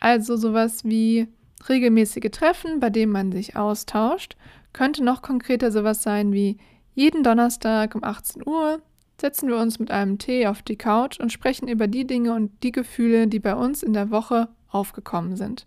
Also 0.00 0.36
sowas 0.36 0.86
wie 0.86 1.28
regelmäßige 1.68 2.30
Treffen, 2.30 2.80
bei 2.80 2.88
denen 2.88 3.12
man 3.12 3.30
sich 3.30 3.56
austauscht, 3.56 4.38
könnte 4.72 5.04
noch 5.04 5.20
konkreter 5.20 5.70
sowas 5.70 6.02
sein 6.02 6.32
wie 6.32 6.56
jeden 6.94 7.22
Donnerstag 7.22 7.94
um 7.94 8.02
18 8.02 8.46
Uhr 8.46 8.80
setzen 9.20 9.48
wir 9.48 9.56
uns 9.56 9.78
mit 9.78 9.90
einem 9.90 10.18
Tee 10.18 10.46
auf 10.46 10.62
die 10.62 10.76
Couch 10.76 11.20
und 11.20 11.32
sprechen 11.32 11.68
über 11.68 11.88
die 11.88 12.06
Dinge 12.06 12.34
und 12.34 12.50
die 12.62 12.72
Gefühle, 12.72 13.26
die 13.26 13.40
bei 13.40 13.54
uns 13.54 13.82
in 13.82 13.92
der 13.92 14.10
Woche 14.10 14.48
aufgekommen 14.70 15.36
sind. 15.36 15.64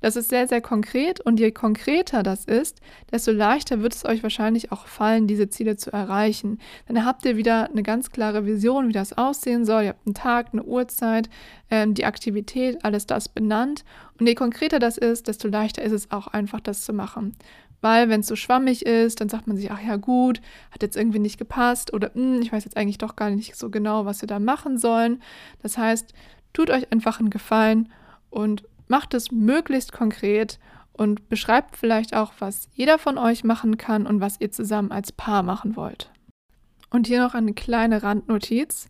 Das 0.00 0.16
ist 0.16 0.28
sehr, 0.28 0.46
sehr 0.46 0.60
konkret 0.60 1.20
und 1.20 1.40
je 1.40 1.50
konkreter 1.50 2.22
das 2.22 2.44
ist, 2.44 2.80
desto 3.10 3.32
leichter 3.32 3.80
wird 3.80 3.94
es 3.94 4.04
euch 4.04 4.22
wahrscheinlich 4.22 4.70
auch 4.70 4.86
fallen, 4.86 5.26
diese 5.26 5.48
Ziele 5.48 5.76
zu 5.76 5.92
erreichen. 5.92 6.60
Dann 6.86 7.04
habt 7.04 7.24
ihr 7.24 7.36
wieder 7.36 7.70
eine 7.70 7.82
ganz 7.82 8.10
klare 8.10 8.46
Vision, 8.46 8.88
wie 8.88 8.92
das 8.92 9.16
aussehen 9.16 9.64
soll. 9.64 9.84
Ihr 9.84 9.88
habt 9.90 10.06
einen 10.06 10.14
Tag, 10.14 10.48
eine 10.52 10.64
Uhrzeit, 10.64 11.28
ähm, 11.70 11.94
die 11.94 12.04
Aktivität, 12.04 12.84
alles 12.84 13.06
das 13.06 13.28
benannt. 13.28 13.84
Und 14.18 14.26
je 14.26 14.34
konkreter 14.34 14.78
das 14.78 14.98
ist, 14.98 15.28
desto 15.28 15.48
leichter 15.48 15.82
ist 15.82 15.92
es 15.92 16.10
auch 16.10 16.28
einfach, 16.28 16.60
das 16.60 16.84
zu 16.84 16.92
machen. 16.92 17.34
Weil 17.80 18.08
wenn 18.08 18.20
es 18.20 18.26
so 18.26 18.36
schwammig 18.36 18.86
ist, 18.86 19.20
dann 19.20 19.28
sagt 19.28 19.46
man 19.46 19.56
sich, 19.56 19.70
ach 19.70 19.80
ja 19.80 19.96
gut, 19.96 20.40
hat 20.70 20.82
jetzt 20.82 20.96
irgendwie 20.96 21.18
nicht 21.18 21.38
gepasst 21.38 21.92
oder 21.92 22.12
hm, 22.14 22.40
ich 22.42 22.52
weiß 22.52 22.64
jetzt 22.64 22.76
eigentlich 22.76 22.98
doch 22.98 23.16
gar 23.16 23.30
nicht 23.30 23.56
so 23.56 23.70
genau, 23.70 24.06
was 24.06 24.22
wir 24.22 24.28
da 24.28 24.38
machen 24.38 24.78
sollen. 24.78 25.22
Das 25.62 25.76
heißt, 25.78 26.12
tut 26.52 26.70
euch 26.70 26.90
einfach 26.90 27.20
einen 27.20 27.30
Gefallen 27.30 27.92
und 28.30 28.64
macht 28.88 29.14
es 29.14 29.30
möglichst 29.30 29.92
konkret 29.92 30.58
und 30.92 31.28
beschreibt 31.28 31.76
vielleicht 31.76 32.14
auch, 32.14 32.32
was 32.38 32.68
jeder 32.72 32.98
von 32.98 33.18
euch 33.18 33.44
machen 33.44 33.76
kann 33.76 34.06
und 34.06 34.20
was 34.20 34.40
ihr 34.40 34.50
zusammen 34.50 34.92
als 34.92 35.12
Paar 35.12 35.42
machen 35.42 35.76
wollt. 35.76 36.10
Und 36.90 37.06
hier 37.06 37.20
noch 37.20 37.34
eine 37.34 37.52
kleine 37.52 38.02
Randnotiz. 38.02 38.88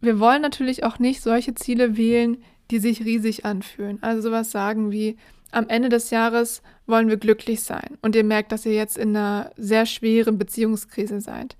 Wir 0.00 0.20
wollen 0.20 0.42
natürlich 0.42 0.84
auch 0.84 0.98
nicht 0.98 1.22
solche 1.22 1.54
Ziele 1.54 1.96
wählen, 1.96 2.38
die 2.70 2.78
sich 2.78 3.04
riesig 3.04 3.44
anfühlen. 3.44 4.02
Also 4.02 4.22
sowas 4.22 4.50
sagen 4.50 4.92
wie, 4.92 5.16
am 5.52 5.68
Ende 5.68 5.88
des 5.88 6.10
Jahres 6.10 6.62
wollen 6.86 7.08
wir 7.08 7.16
glücklich 7.16 7.62
sein 7.62 7.98
und 8.02 8.14
ihr 8.14 8.24
merkt, 8.24 8.52
dass 8.52 8.66
ihr 8.66 8.74
jetzt 8.74 8.98
in 8.98 9.16
einer 9.16 9.50
sehr 9.56 9.86
schweren 9.86 10.38
Beziehungskrise 10.38 11.20
seid. 11.20 11.56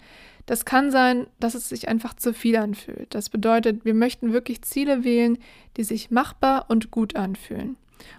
Das 0.47 0.65
kann 0.65 0.93
sein, 0.93 1.27
dass 1.41 1.55
es 1.55 1.69
sich 1.69 1.89
einfach 1.89 2.15
zu 2.15 2.33
viel 2.33 2.57
anfühlt. 2.57 3.15
Das 3.15 3.31
bedeutet, 3.31 3.85
wir 3.85 3.95
möchten 3.95 4.33
wirklich 4.33 4.63
Ziele 4.63 5.03
wählen, 5.03 5.39
die 5.77 5.85
sich 5.85 6.11
machbar 6.11 6.67
und 6.69 6.93
gut 6.93 7.17
anfühlen. 7.17 7.77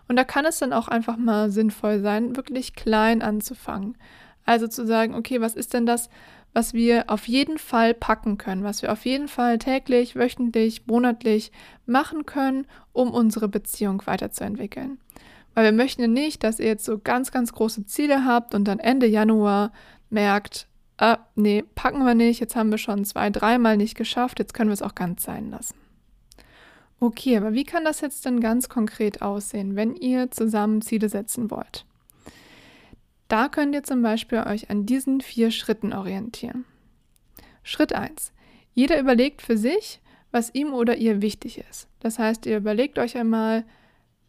Und 0.09 0.17
da 0.17 0.25
kann 0.25 0.45
es 0.45 0.59
dann 0.59 0.73
auch 0.73 0.89
einfach 0.89 1.17
mal 1.17 1.49
sinnvoll 1.49 2.01
sein, 2.01 2.35
wirklich 2.35 2.75
klein 2.75 3.21
anzufangen. 3.21 3.97
Also 4.45 4.67
zu 4.67 4.85
sagen, 4.85 5.15
okay, 5.15 5.39
was 5.39 5.55
ist 5.55 5.73
denn 5.73 5.85
das, 5.85 6.09
was 6.53 6.73
wir 6.73 7.05
auf 7.07 7.27
jeden 7.27 7.57
Fall 7.57 7.93
packen 7.93 8.37
können, 8.37 8.63
was 8.63 8.81
wir 8.81 8.91
auf 8.91 9.05
jeden 9.05 9.27
Fall 9.27 9.59
täglich, 9.59 10.15
wöchentlich, 10.15 10.87
monatlich 10.87 11.51
machen 11.85 12.25
können, 12.25 12.65
um 12.93 13.11
unsere 13.11 13.47
Beziehung 13.47 14.01
weiterzuentwickeln. 14.05 14.99
Weil 15.57 15.65
wir 15.65 15.71
möchten 15.71 16.01
ja 16.01 16.07
nicht, 16.07 16.43
dass 16.43 16.59
ihr 16.59 16.67
jetzt 16.67 16.85
so 16.85 16.99
ganz, 16.99 17.31
ganz 17.31 17.51
große 17.51 17.87
Ziele 17.87 18.25
habt 18.25 18.53
und 18.53 18.65
dann 18.65 18.77
Ende 18.77 19.07
Januar 19.07 19.71
merkt, 20.11 20.67
ah, 20.99 21.17
nee, 21.33 21.63
packen 21.73 22.05
wir 22.05 22.13
nicht, 22.13 22.39
jetzt 22.39 22.55
haben 22.55 22.69
wir 22.69 22.77
schon 22.77 23.05
zwei, 23.05 23.31
dreimal 23.31 23.75
nicht 23.75 23.97
geschafft, 23.97 24.37
jetzt 24.37 24.53
können 24.53 24.69
wir 24.69 24.75
es 24.75 24.83
auch 24.83 24.93
ganz 24.93 25.23
sein 25.23 25.49
lassen. 25.49 25.73
Okay, 26.99 27.37
aber 27.37 27.53
wie 27.53 27.63
kann 27.63 27.85
das 27.85 28.01
jetzt 28.01 28.23
denn 28.25 28.39
ganz 28.39 28.69
konkret 28.69 29.23
aussehen, 29.23 29.75
wenn 29.75 29.95
ihr 29.95 30.29
zusammen 30.29 30.83
Ziele 30.83 31.09
setzen 31.09 31.49
wollt? 31.49 31.87
Da 33.27 33.49
könnt 33.49 33.73
ihr 33.73 33.81
zum 33.81 34.03
Beispiel 34.03 34.43
euch 34.45 34.69
an 34.69 34.85
diesen 34.85 35.21
vier 35.21 35.49
Schritten 35.49 35.91
orientieren. 35.91 36.65
Schritt 37.63 37.93
1. 37.93 38.31
Jeder 38.75 38.99
überlegt 38.99 39.41
für 39.41 39.57
sich, 39.57 40.01
was 40.29 40.53
ihm 40.53 40.73
oder 40.73 40.97
ihr 40.97 41.23
wichtig 41.23 41.57
ist. 41.67 41.87
Das 41.99 42.19
heißt, 42.19 42.45
ihr 42.45 42.57
überlegt 42.57 42.99
euch 42.99 43.17
einmal, 43.17 43.63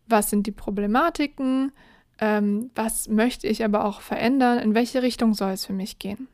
was 0.09 0.31
sind 0.31 0.47
die 0.47 0.53
Problematiken, 0.53 1.73
ähm, 2.21 2.71
was 2.75 3.09
möchte 3.09 3.47
ich 3.47 3.65
aber 3.65 3.85
auch 3.85 4.01
verändern, 4.01 4.59
in 4.59 4.75
welche 4.75 5.03
Richtung 5.03 5.35
soll 5.35 5.53
es 5.53 5.67
für 5.67 5.73
mich 5.73 5.99
gehen. 5.99 6.29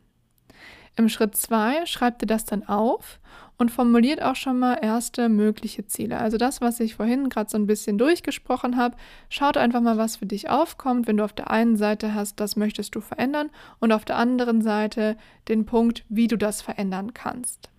Im 0.96 1.08
Schritt 1.08 1.36
2 1.36 1.86
schreibt 1.86 2.22
ihr 2.22 2.26
das 2.26 2.44
dann 2.44 2.68
auf 2.68 3.18
und 3.58 3.70
formuliert 3.70 4.22
auch 4.22 4.36
schon 4.36 4.58
mal 4.58 4.78
erste 4.80 5.28
mögliche 5.28 5.86
Ziele. 5.86 6.18
Also 6.18 6.36
das, 6.36 6.60
was 6.60 6.78
ich 6.78 6.94
vorhin 6.94 7.28
gerade 7.28 7.50
so 7.50 7.56
ein 7.56 7.66
bisschen 7.66 7.98
durchgesprochen 7.98 8.76
habe, 8.76 8.96
schaut 9.28 9.56
einfach 9.56 9.80
mal, 9.80 9.98
was 9.98 10.16
für 10.16 10.26
dich 10.26 10.50
aufkommt, 10.50 11.06
wenn 11.06 11.16
du 11.16 11.24
auf 11.24 11.32
der 11.32 11.50
einen 11.50 11.76
Seite 11.76 12.14
hast, 12.14 12.38
das 12.38 12.54
möchtest 12.56 12.94
du 12.94 13.00
verändern 13.00 13.50
und 13.80 13.92
auf 13.92 14.04
der 14.04 14.16
anderen 14.16 14.62
Seite 14.62 15.16
den 15.48 15.66
Punkt, 15.66 16.04
wie 16.08 16.28
du 16.28 16.38
das 16.38 16.62
verändern 16.62 17.12
kannst. 17.12 17.70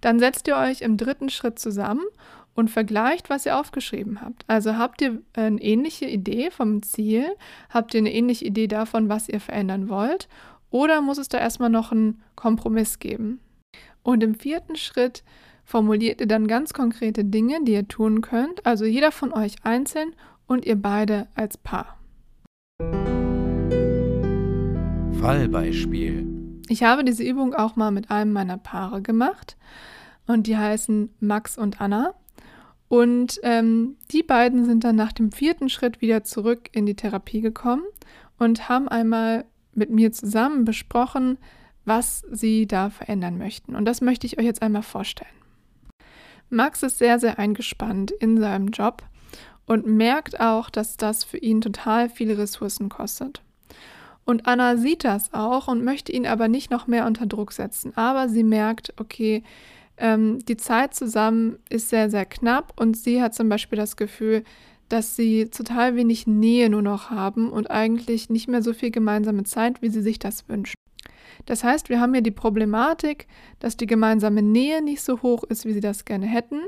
Dann 0.00 0.18
setzt 0.18 0.48
ihr 0.48 0.56
euch 0.56 0.80
im 0.80 0.96
dritten 0.96 1.28
Schritt 1.28 1.58
zusammen 1.58 2.04
und 2.54 2.70
vergleicht, 2.70 3.30
was 3.30 3.46
ihr 3.46 3.58
aufgeschrieben 3.58 4.20
habt. 4.20 4.44
Also 4.46 4.76
habt 4.76 5.00
ihr 5.02 5.22
eine 5.34 5.60
ähnliche 5.60 6.06
Idee 6.06 6.50
vom 6.50 6.82
Ziel? 6.82 7.26
Habt 7.70 7.94
ihr 7.94 7.98
eine 7.98 8.12
ähnliche 8.12 8.44
Idee 8.44 8.66
davon, 8.66 9.08
was 9.08 9.28
ihr 9.28 9.40
verändern 9.40 9.88
wollt? 9.88 10.28
Oder 10.70 11.00
muss 11.00 11.18
es 11.18 11.28
da 11.28 11.38
erstmal 11.38 11.70
noch 11.70 11.92
einen 11.92 12.22
Kompromiss 12.34 12.98
geben? 12.98 13.40
Und 14.02 14.22
im 14.22 14.34
vierten 14.34 14.76
Schritt 14.76 15.22
formuliert 15.64 16.20
ihr 16.20 16.26
dann 16.26 16.48
ganz 16.48 16.72
konkrete 16.72 17.24
Dinge, 17.24 17.62
die 17.62 17.72
ihr 17.72 17.88
tun 17.88 18.20
könnt, 18.20 18.66
also 18.66 18.84
jeder 18.84 19.12
von 19.12 19.32
euch 19.32 19.56
einzeln 19.62 20.14
und 20.46 20.64
ihr 20.64 20.76
beide 20.76 21.28
als 21.34 21.56
Paar. 21.56 21.98
Fallbeispiel. 25.20 26.26
Ich 26.68 26.82
habe 26.82 27.04
diese 27.04 27.22
Übung 27.22 27.54
auch 27.54 27.76
mal 27.76 27.90
mit 27.90 28.10
einem 28.10 28.32
meiner 28.32 28.58
Paare 28.58 29.02
gemacht 29.02 29.56
und 30.26 30.46
die 30.46 30.56
heißen 30.56 31.10
Max 31.20 31.56
und 31.58 31.80
Anna. 31.80 32.14
Und 32.92 33.40
ähm, 33.42 33.96
die 34.10 34.22
beiden 34.22 34.66
sind 34.66 34.84
dann 34.84 34.96
nach 34.96 35.12
dem 35.12 35.32
vierten 35.32 35.70
Schritt 35.70 36.02
wieder 36.02 36.24
zurück 36.24 36.68
in 36.72 36.84
die 36.84 36.94
Therapie 36.94 37.40
gekommen 37.40 37.84
und 38.38 38.68
haben 38.68 38.86
einmal 38.86 39.46
mit 39.72 39.88
mir 39.88 40.12
zusammen 40.12 40.66
besprochen, 40.66 41.38
was 41.86 42.22
sie 42.30 42.66
da 42.66 42.90
verändern 42.90 43.38
möchten. 43.38 43.76
Und 43.76 43.86
das 43.86 44.02
möchte 44.02 44.26
ich 44.26 44.38
euch 44.38 44.44
jetzt 44.44 44.60
einmal 44.60 44.82
vorstellen. 44.82 45.32
Max 46.50 46.82
ist 46.82 46.98
sehr, 46.98 47.18
sehr 47.18 47.38
eingespannt 47.38 48.10
in 48.10 48.38
seinem 48.38 48.68
Job 48.68 49.02
und 49.64 49.86
merkt 49.86 50.38
auch, 50.38 50.68
dass 50.68 50.98
das 50.98 51.24
für 51.24 51.38
ihn 51.38 51.62
total 51.62 52.10
viele 52.10 52.36
Ressourcen 52.36 52.90
kostet. 52.90 53.40
Und 54.26 54.46
Anna 54.46 54.76
sieht 54.76 55.04
das 55.04 55.32
auch 55.32 55.66
und 55.66 55.82
möchte 55.82 56.12
ihn 56.12 56.26
aber 56.26 56.46
nicht 56.46 56.70
noch 56.70 56.86
mehr 56.86 57.06
unter 57.06 57.24
Druck 57.24 57.52
setzen. 57.52 57.96
Aber 57.96 58.28
sie 58.28 58.44
merkt, 58.44 58.92
okay, 59.00 59.42
ähm, 60.02 60.40
die 60.40 60.56
Zeit 60.56 60.94
zusammen 60.94 61.58
ist 61.70 61.88
sehr, 61.88 62.10
sehr 62.10 62.26
knapp 62.26 62.72
und 62.78 62.96
sie 62.96 63.22
hat 63.22 63.34
zum 63.34 63.48
Beispiel 63.48 63.78
das 63.78 63.96
Gefühl, 63.96 64.42
dass 64.88 65.14
sie 65.14 65.46
total 65.46 65.94
wenig 65.94 66.26
Nähe 66.26 66.68
nur 66.68 66.82
noch 66.82 67.10
haben 67.10 67.50
und 67.50 67.70
eigentlich 67.70 68.28
nicht 68.28 68.48
mehr 68.48 68.62
so 68.62 68.72
viel 68.74 68.90
gemeinsame 68.90 69.44
Zeit, 69.44 69.80
wie 69.80 69.88
sie 69.88 70.02
sich 70.02 70.18
das 70.18 70.48
wünscht. 70.48 70.74
Das 71.46 71.62
heißt, 71.62 71.88
wir 71.88 72.00
haben 72.00 72.12
hier 72.12 72.22
die 72.22 72.32
Problematik, 72.32 73.28
dass 73.60 73.76
die 73.76 73.86
gemeinsame 73.86 74.42
Nähe 74.42 74.82
nicht 74.82 75.02
so 75.02 75.22
hoch 75.22 75.44
ist, 75.44 75.64
wie 75.64 75.72
sie 75.72 75.80
das 75.80 76.04
gerne 76.04 76.26
hätten 76.26 76.60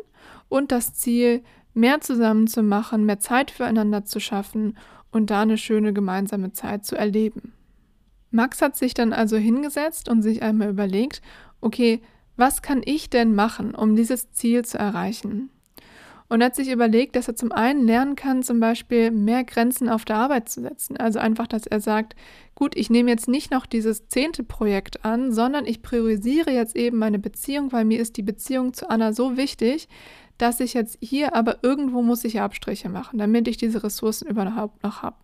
und 0.49 0.71
das 0.71 0.95
Ziel, 0.95 1.43
mehr 1.75 2.01
zusammen 2.01 2.47
zu 2.47 2.63
machen, 2.63 3.05
mehr 3.05 3.19
Zeit 3.19 3.51
füreinander 3.51 4.05
zu 4.05 4.21
schaffen 4.21 4.79
und 5.11 5.31
da 5.31 5.43
eine 5.43 5.59
schöne 5.59 5.93
gemeinsame 5.93 6.53
Zeit 6.53 6.87
zu 6.87 6.95
erleben. 6.95 7.53
Max 8.31 8.63
hat 8.63 8.77
sich 8.77 8.95
dann 8.95 9.13
also 9.13 9.37
hingesetzt 9.37 10.09
und 10.09 10.23
sich 10.23 10.43
einmal 10.43 10.71
überlegt, 10.71 11.21
okay, 11.61 12.01
was 12.37 12.63
kann 12.63 12.83
ich 12.85 13.11
denn 13.11 13.35
machen, 13.35 13.75
um 13.75 13.97
dieses 13.97 14.33
Ziel 14.33 14.65
zu 14.65 14.79
erreichen? 14.79 15.51
Und 16.29 16.41
er 16.41 16.47
hat 16.47 16.57
sich 16.57 16.71
überlegt, 16.71 17.17
dass 17.17 17.29
er 17.29 17.37
zum 17.37 17.53
einen 17.53 17.87
lernen 17.87 18.17
kann, 18.17 18.43
zum 18.43 18.59
Beispiel 18.59 19.11
mehr 19.11 19.45
Grenzen 19.45 19.89
auf 19.89 20.05
der 20.05 20.17
Arbeit 20.17 20.49
zu 20.49 20.63
setzen. 20.63 20.97
Also 20.97 21.19
einfach, 21.19 21.47
dass 21.47 21.67
er 21.67 21.81
sagt, 21.81 22.17
gut, 22.55 22.77
ich 22.77 22.89
nehme 22.89 23.11
jetzt 23.11 23.29
nicht 23.29 23.51
noch 23.51 23.67
dieses 23.67 24.09
zehnte 24.09 24.43
Projekt 24.43 25.05
an, 25.05 25.33
sondern 25.33 25.67
ich 25.67 25.83
priorisiere 25.83 26.51
jetzt 26.51 26.77
eben 26.77 26.99
meine 26.99 27.19
Beziehung, 27.19 27.73
weil 27.73 27.85
mir 27.85 28.01
ist 28.01 28.17
die 28.17 28.23
Beziehung 28.23 28.73
zu 28.73 28.89
Anna 28.89 29.13
so 29.13 29.37
wichtig, 29.37 29.89
dass 30.39 30.61
ich 30.61 30.75
jetzt 30.75 30.99
hier 31.01 31.35
aber 31.37 31.59
irgendwo 31.63 32.03
muss 32.03 32.25
ich 32.25 32.41
Abstriche 32.41 32.89
machen, 32.89 33.19
damit 33.19 33.47
ich 33.47 33.59
diese 33.59 33.85
Ressourcen 33.85 34.27
überhaupt 34.27 34.83
noch 34.83 35.03
habe. 35.03 35.17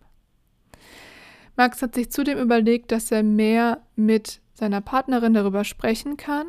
Max 1.57 1.81
hat 1.81 1.95
sich 1.95 2.11
zudem 2.11 2.37
überlegt, 2.37 2.91
dass 2.91 3.11
er 3.11 3.23
mehr 3.23 3.81
mit 3.95 4.39
seiner 4.53 4.81
Partnerin 4.81 5.33
darüber 5.33 5.63
sprechen 5.63 6.15
kann, 6.15 6.45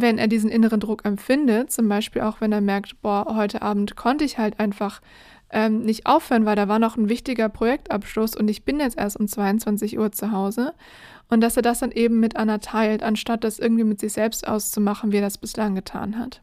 wenn 0.00 0.18
er 0.18 0.28
diesen 0.28 0.50
inneren 0.50 0.80
Druck 0.80 1.04
empfindet, 1.04 1.70
zum 1.70 1.88
Beispiel 1.88 2.22
auch 2.22 2.40
wenn 2.40 2.52
er 2.52 2.60
merkt, 2.60 3.00
boah, 3.02 3.26
heute 3.34 3.62
Abend 3.62 3.96
konnte 3.96 4.24
ich 4.24 4.38
halt 4.38 4.58
einfach 4.60 5.00
ähm, 5.50 5.82
nicht 5.82 6.06
aufhören, 6.06 6.44
weil 6.44 6.56
da 6.56 6.68
war 6.68 6.78
noch 6.78 6.96
ein 6.96 7.08
wichtiger 7.08 7.48
Projektabschluss 7.48 8.36
und 8.36 8.48
ich 8.48 8.64
bin 8.64 8.80
jetzt 8.80 8.98
erst 8.98 9.18
um 9.18 9.28
22 9.28 9.98
Uhr 9.98 10.12
zu 10.12 10.32
Hause. 10.32 10.74
Und 11.30 11.40
dass 11.42 11.56
er 11.56 11.62
das 11.62 11.80
dann 11.80 11.92
eben 11.92 12.20
mit 12.20 12.36
Anna 12.36 12.58
teilt, 12.58 13.02
anstatt 13.02 13.44
das 13.44 13.58
irgendwie 13.58 13.84
mit 13.84 14.00
sich 14.00 14.12
selbst 14.12 14.48
auszumachen, 14.48 15.12
wie 15.12 15.16
er 15.16 15.22
das 15.22 15.38
bislang 15.38 15.74
getan 15.74 16.18
hat. 16.18 16.40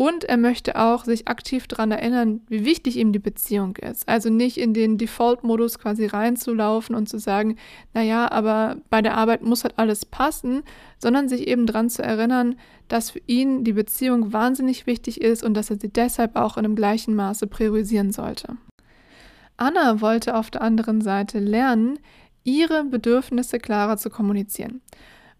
Und 0.00 0.24
er 0.24 0.38
möchte 0.38 0.80
auch 0.80 1.04
sich 1.04 1.28
aktiv 1.28 1.68
daran 1.68 1.90
erinnern, 1.90 2.40
wie 2.48 2.64
wichtig 2.64 2.96
ihm 2.96 3.12
die 3.12 3.18
Beziehung 3.18 3.76
ist. 3.76 4.08
Also 4.08 4.30
nicht 4.30 4.56
in 4.56 4.72
den 4.72 4.96
Default-Modus 4.96 5.78
quasi 5.78 6.06
reinzulaufen 6.06 6.94
und 6.94 7.06
zu 7.06 7.18
sagen, 7.18 7.56
naja, 7.92 8.32
aber 8.32 8.78
bei 8.88 9.02
der 9.02 9.18
Arbeit 9.18 9.42
muss 9.42 9.62
halt 9.62 9.78
alles 9.78 10.06
passen, 10.06 10.62
sondern 10.96 11.28
sich 11.28 11.46
eben 11.46 11.66
daran 11.66 11.90
zu 11.90 12.02
erinnern, 12.02 12.56
dass 12.88 13.10
für 13.10 13.20
ihn 13.26 13.62
die 13.62 13.74
Beziehung 13.74 14.32
wahnsinnig 14.32 14.86
wichtig 14.86 15.20
ist 15.20 15.44
und 15.44 15.52
dass 15.52 15.68
er 15.68 15.78
sie 15.78 15.92
deshalb 15.92 16.34
auch 16.34 16.56
in 16.56 16.64
einem 16.64 16.76
gleichen 16.76 17.14
Maße 17.14 17.46
priorisieren 17.46 18.10
sollte. 18.10 18.56
Anna 19.58 20.00
wollte 20.00 20.34
auf 20.34 20.50
der 20.50 20.62
anderen 20.62 21.02
Seite 21.02 21.40
lernen, 21.40 21.98
ihre 22.42 22.84
Bedürfnisse 22.84 23.58
klarer 23.58 23.98
zu 23.98 24.08
kommunizieren. 24.08 24.80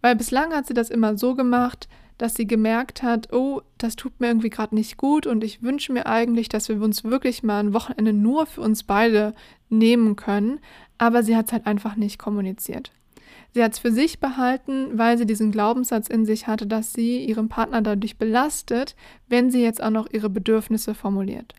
Weil 0.03 0.16
bislang 0.16 0.53
hat 0.53 0.66
sie 0.66 0.75
das 0.75 0.90
immer 0.90 1.16
so 1.16 1.35
gemacht, 1.35 1.88
dass 2.20 2.35
sie 2.35 2.46
gemerkt 2.46 3.02
hat, 3.02 3.33
oh, 3.33 3.62
das 3.78 3.96
tut 3.96 4.20
mir 4.20 4.26
irgendwie 4.26 4.50
gerade 4.50 4.74
nicht 4.74 4.98
gut 4.98 5.26
und 5.26 5.42
ich 5.42 5.62
wünsche 5.62 5.90
mir 5.90 6.04
eigentlich, 6.04 6.50
dass 6.50 6.68
wir 6.68 6.80
uns 6.83 7.02
wirklich 7.02 7.42
mal 7.42 7.61
ein 7.61 7.72
Wochenende 7.72 8.12
nur 8.12 8.44
für 8.44 8.61
uns 8.61 8.83
beide 8.83 9.35
nehmen 9.70 10.16
können, 10.16 10.61
aber 10.98 11.22
sie 11.22 11.35
hat 11.35 11.46
es 11.46 11.52
halt 11.52 11.66
einfach 11.66 11.96
nicht 11.96 12.18
kommuniziert. 12.18 12.92
Sie 13.52 13.64
hat 13.64 13.72
es 13.72 13.78
für 13.78 13.90
sich 13.90 14.20
behalten, 14.20 14.98
weil 14.98 15.16
sie 15.16 15.24
diesen 15.24 15.50
Glaubenssatz 15.50 16.09
in 16.09 16.26
sich 16.26 16.46
hatte, 16.46 16.66
dass 16.66 16.92
sie 16.92 17.24
ihren 17.24 17.48
Partner 17.48 17.80
dadurch 17.80 18.18
belastet, 18.18 18.94
wenn 19.28 19.50
sie 19.50 19.62
jetzt 19.62 19.83
auch 19.83 19.90
noch 19.90 20.06
ihre 20.12 20.28
Bedürfnisse 20.28 20.94
formuliert. 20.94 21.54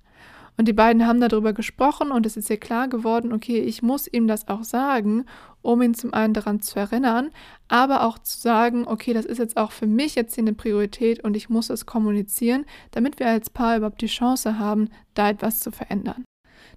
Und 0.58 0.68
die 0.68 0.74
beiden 0.74 1.08
haben 1.08 1.22
darüber 1.22 1.54
gesprochen 1.54 2.12
und 2.12 2.26
es 2.26 2.38
ist 2.38 2.50
ihr 2.50 2.60
klar 2.60 2.88
geworden, 2.88 3.34
okay, 3.34 3.60
ich 3.60 3.82
muss 3.82 4.08
ihm 4.08 4.28
das 4.28 4.48
auch 4.48 4.64
sagen, 4.64 5.26
um 5.62 5.82
ihn 5.82 5.94
zum 5.94 6.14
einen 6.14 6.34
daran 6.34 6.62
zu 6.62 6.78
erinnern, 6.78 7.32
aber 7.68 8.04
auch 8.04 8.20
zu 8.20 8.38
sagen, 8.40 8.86
okay, 8.88 9.14
das 9.14 9.26
ist 9.26 9.38
jetzt 9.38 9.58
auch 9.58 9.72
für 9.72 9.88
mich 9.88 10.16
jetzt 10.16 10.36
hier 10.36 10.44
eine 10.44 10.54
Priorität 10.54 11.24
und 11.24 11.36
ich 11.36 11.50
muss 11.50 11.70
es 11.70 11.86
kommunizieren, 11.86 12.66
damit 12.92 13.20
wir 13.20 13.28
als 13.28 13.50
Paar 13.50 13.78
überhaupt 13.78 14.02
die 14.02 14.08
Chance 14.08 14.60
haben, 14.60 14.90
da 15.14 15.30
etwas 15.30 15.60
zu 15.60 15.72
verändern. 15.72 16.26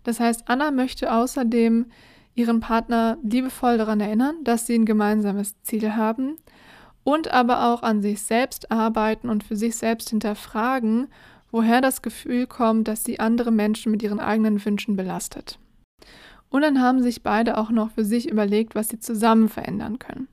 Das 0.04 0.20
heißt, 0.20 0.44
Anna 0.46 0.70
möchte 0.70 1.12
außerdem 1.12 1.86
ihren 2.34 2.60
Partner 2.60 3.18
liebevoll 3.22 3.78
daran 3.78 4.00
erinnern, 4.00 4.36
dass 4.44 4.66
sie 4.66 4.74
ein 4.74 4.86
gemeinsames 4.86 5.60
Ziel 5.62 5.94
haben 5.94 6.36
und 7.04 7.30
aber 7.32 7.72
auch 7.72 7.82
an 7.82 8.02
sich 8.02 8.22
selbst 8.22 8.70
arbeiten 8.72 9.28
und 9.28 9.44
für 9.44 9.56
sich 9.56 9.76
selbst 9.76 10.10
hinterfragen, 10.10 11.08
woher 11.54 11.80
das 11.80 12.02
Gefühl 12.02 12.48
kommt, 12.48 12.88
dass 12.88 13.04
sie 13.04 13.20
andere 13.20 13.52
Menschen 13.52 13.92
mit 13.92 14.02
ihren 14.02 14.18
eigenen 14.18 14.62
Wünschen 14.64 14.96
belastet. 14.96 15.60
Und 16.50 16.62
dann 16.62 16.80
haben 16.80 17.00
sich 17.00 17.22
beide 17.22 17.56
auch 17.56 17.70
noch 17.70 17.92
für 17.92 18.04
sich 18.04 18.28
überlegt, 18.28 18.74
was 18.74 18.88
sie 18.88 18.98
zusammen 18.98 19.48
verändern 19.48 20.00
können. 20.00 20.26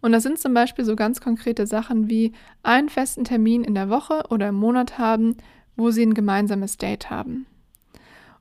Und 0.00 0.10
das 0.10 0.24
sind 0.24 0.40
zum 0.40 0.54
Beispiel 0.54 0.84
so 0.84 0.96
ganz 0.96 1.20
konkrete 1.20 1.68
Sachen 1.68 2.10
wie 2.10 2.32
einen 2.64 2.88
festen 2.88 3.22
Termin 3.22 3.62
in 3.62 3.76
der 3.76 3.90
Woche 3.90 4.24
oder 4.28 4.48
im 4.48 4.56
Monat 4.56 4.98
haben, 4.98 5.36
wo 5.76 5.92
sie 5.92 6.04
ein 6.04 6.14
gemeinsames 6.14 6.78
Date 6.78 7.10
haben. 7.10 7.46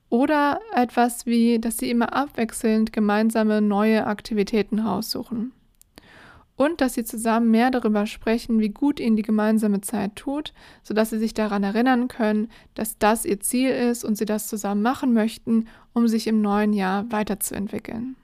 Oder 0.10 0.60
etwas 0.74 1.28
wie, 1.28 1.60
dass 1.60 1.78
sie 1.78 1.92
immer 1.92 2.14
abwechselnd 2.14 2.92
gemeinsame 2.92 3.62
neue 3.62 4.08
Aktivitäten 4.08 4.80
raussuchen 4.80 5.52
und 6.56 6.82
dass 6.82 6.94
sie 6.94 7.04
zusammen 7.04 7.52
mehr 7.52 7.72
darüber 7.72 8.06
sprechen, 8.06 8.60
wie 8.60 8.70
gut 8.70 9.00
ihnen 9.00 9.16
die 9.16 9.22
gemeinsame 9.22 9.82
Zeit 9.82 10.16
tut, 10.16 10.54
sodass 10.84 11.10
sie 11.10 11.20
sich 11.20 11.34
daran 11.34 11.64
erinnern 11.64 12.08
können, 12.08 12.50
dass 12.74 12.98
das 12.98 13.26
ihr 13.26 13.40
Ziel 13.40 13.70
ist 13.72 14.04
und 14.04 14.18
sie 14.18 14.26
das 14.26 14.48
zusammen 14.48 14.82
machen 14.82 15.14
möchten, 15.14 15.68
um 15.94 16.08
sich 16.08 16.28
im 16.28 16.42
neuen 16.42 16.74
Jahr 16.74 17.12
weiterzuentwickeln 17.12 18.16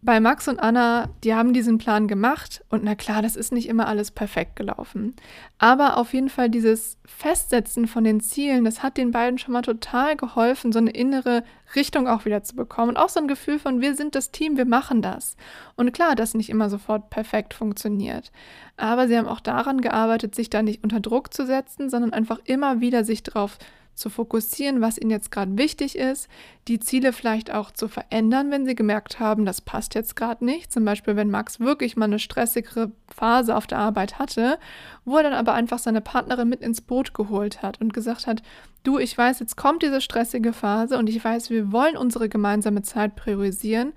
bei 0.00 0.20
Max 0.20 0.46
und 0.46 0.60
Anna, 0.60 1.08
die 1.24 1.34
haben 1.34 1.52
diesen 1.52 1.78
Plan 1.78 2.06
gemacht 2.06 2.64
und 2.68 2.84
na 2.84 2.94
klar, 2.94 3.20
das 3.20 3.34
ist 3.34 3.52
nicht 3.52 3.68
immer 3.68 3.88
alles 3.88 4.12
perfekt 4.12 4.54
gelaufen. 4.54 5.16
Aber 5.58 5.96
auf 5.96 6.14
jeden 6.14 6.28
Fall 6.28 6.48
dieses 6.48 6.98
Festsetzen 7.04 7.88
von 7.88 8.04
den 8.04 8.20
Zielen, 8.20 8.64
das 8.64 8.82
hat 8.82 8.96
den 8.96 9.10
beiden 9.10 9.38
schon 9.38 9.52
mal 9.52 9.62
total 9.62 10.16
geholfen, 10.16 10.70
so 10.70 10.78
eine 10.78 10.90
innere 10.90 11.42
Richtung 11.74 12.06
auch 12.06 12.24
wieder 12.24 12.44
zu 12.44 12.54
bekommen 12.54 12.90
und 12.90 12.96
auch 12.96 13.08
so 13.08 13.18
ein 13.18 13.28
Gefühl 13.28 13.58
von, 13.58 13.80
wir 13.80 13.96
sind 13.96 14.14
das 14.14 14.30
Team, 14.30 14.56
wir 14.56 14.66
machen 14.66 15.02
das. 15.02 15.36
Und 15.74 15.92
klar, 15.92 16.14
dass 16.14 16.34
nicht 16.34 16.50
immer 16.50 16.70
sofort 16.70 17.10
perfekt 17.10 17.52
funktioniert. 17.52 18.30
Aber 18.76 19.08
sie 19.08 19.18
haben 19.18 19.26
auch 19.28 19.40
daran 19.40 19.80
gearbeitet, 19.80 20.34
sich 20.34 20.48
da 20.48 20.62
nicht 20.62 20.84
unter 20.84 21.00
Druck 21.00 21.34
zu 21.34 21.44
setzen, 21.44 21.90
sondern 21.90 22.12
einfach 22.12 22.38
immer 22.44 22.80
wieder 22.80 23.04
sich 23.04 23.24
darauf 23.24 23.58
zu 23.98 24.10
fokussieren, 24.10 24.80
was 24.80 24.98
ihnen 24.98 25.10
jetzt 25.10 25.30
gerade 25.30 25.58
wichtig 25.58 25.96
ist, 25.96 26.28
die 26.68 26.78
Ziele 26.78 27.12
vielleicht 27.12 27.52
auch 27.52 27.70
zu 27.70 27.88
verändern, 27.88 28.50
wenn 28.50 28.66
sie 28.66 28.74
gemerkt 28.74 29.20
haben, 29.20 29.44
das 29.44 29.60
passt 29.60 29.94
jetzt 29.94 30.16
gerade 30.16 30.44
nicht. 30.44 30.72
Zum 30.72 30.84
Beispiel, 30.84 31.16
wenn 31.16 31.30
Max 31.30 31.60
wirklich 31.60 31.96
mal 31.96 32.04
eine 32.04 32.18
stressigere 32.18 32.92
Phase 33.14 33.56
auf 33.56 33.66
der 33.66 33.78
Arbeit 33.78 34.18
hatte, 34.18 34.58
wo 35.04 35.16
er 35.16 35.22
dann 35.22 35.32
aber 35.32 35.54
einfach 35.54 35.78
seine 35.78 36.00
Partnerin 36.00 36.48
mit 36.48 36.60
ins 36.60 36.80
Boot 36.80 37.14
geholt 37.14 37.62
hat 37.62 37.80
und 37.80 37.92
gesagt 37.92 38.26
hat, 38.26 38.42
du, 38.82 38.98
ich 38.98 39.16
weiß, 39.16 39.40
jetzt 39.40 39.56
kommt 39.56 39.82
diese 39.82 40.00
stressige 40.00 40.52
Phase 40.52 40.98
und 40.98 41.08
ich 41.08 41.22
weiß, 41.22 41.50
wir 41.50 41.72
wollen 41.72 41.96
unsere 41.96 42.28
gemeinsame 42.28 42.82
Zeit 42.82 43.16
priorisieren. 43.16 43.92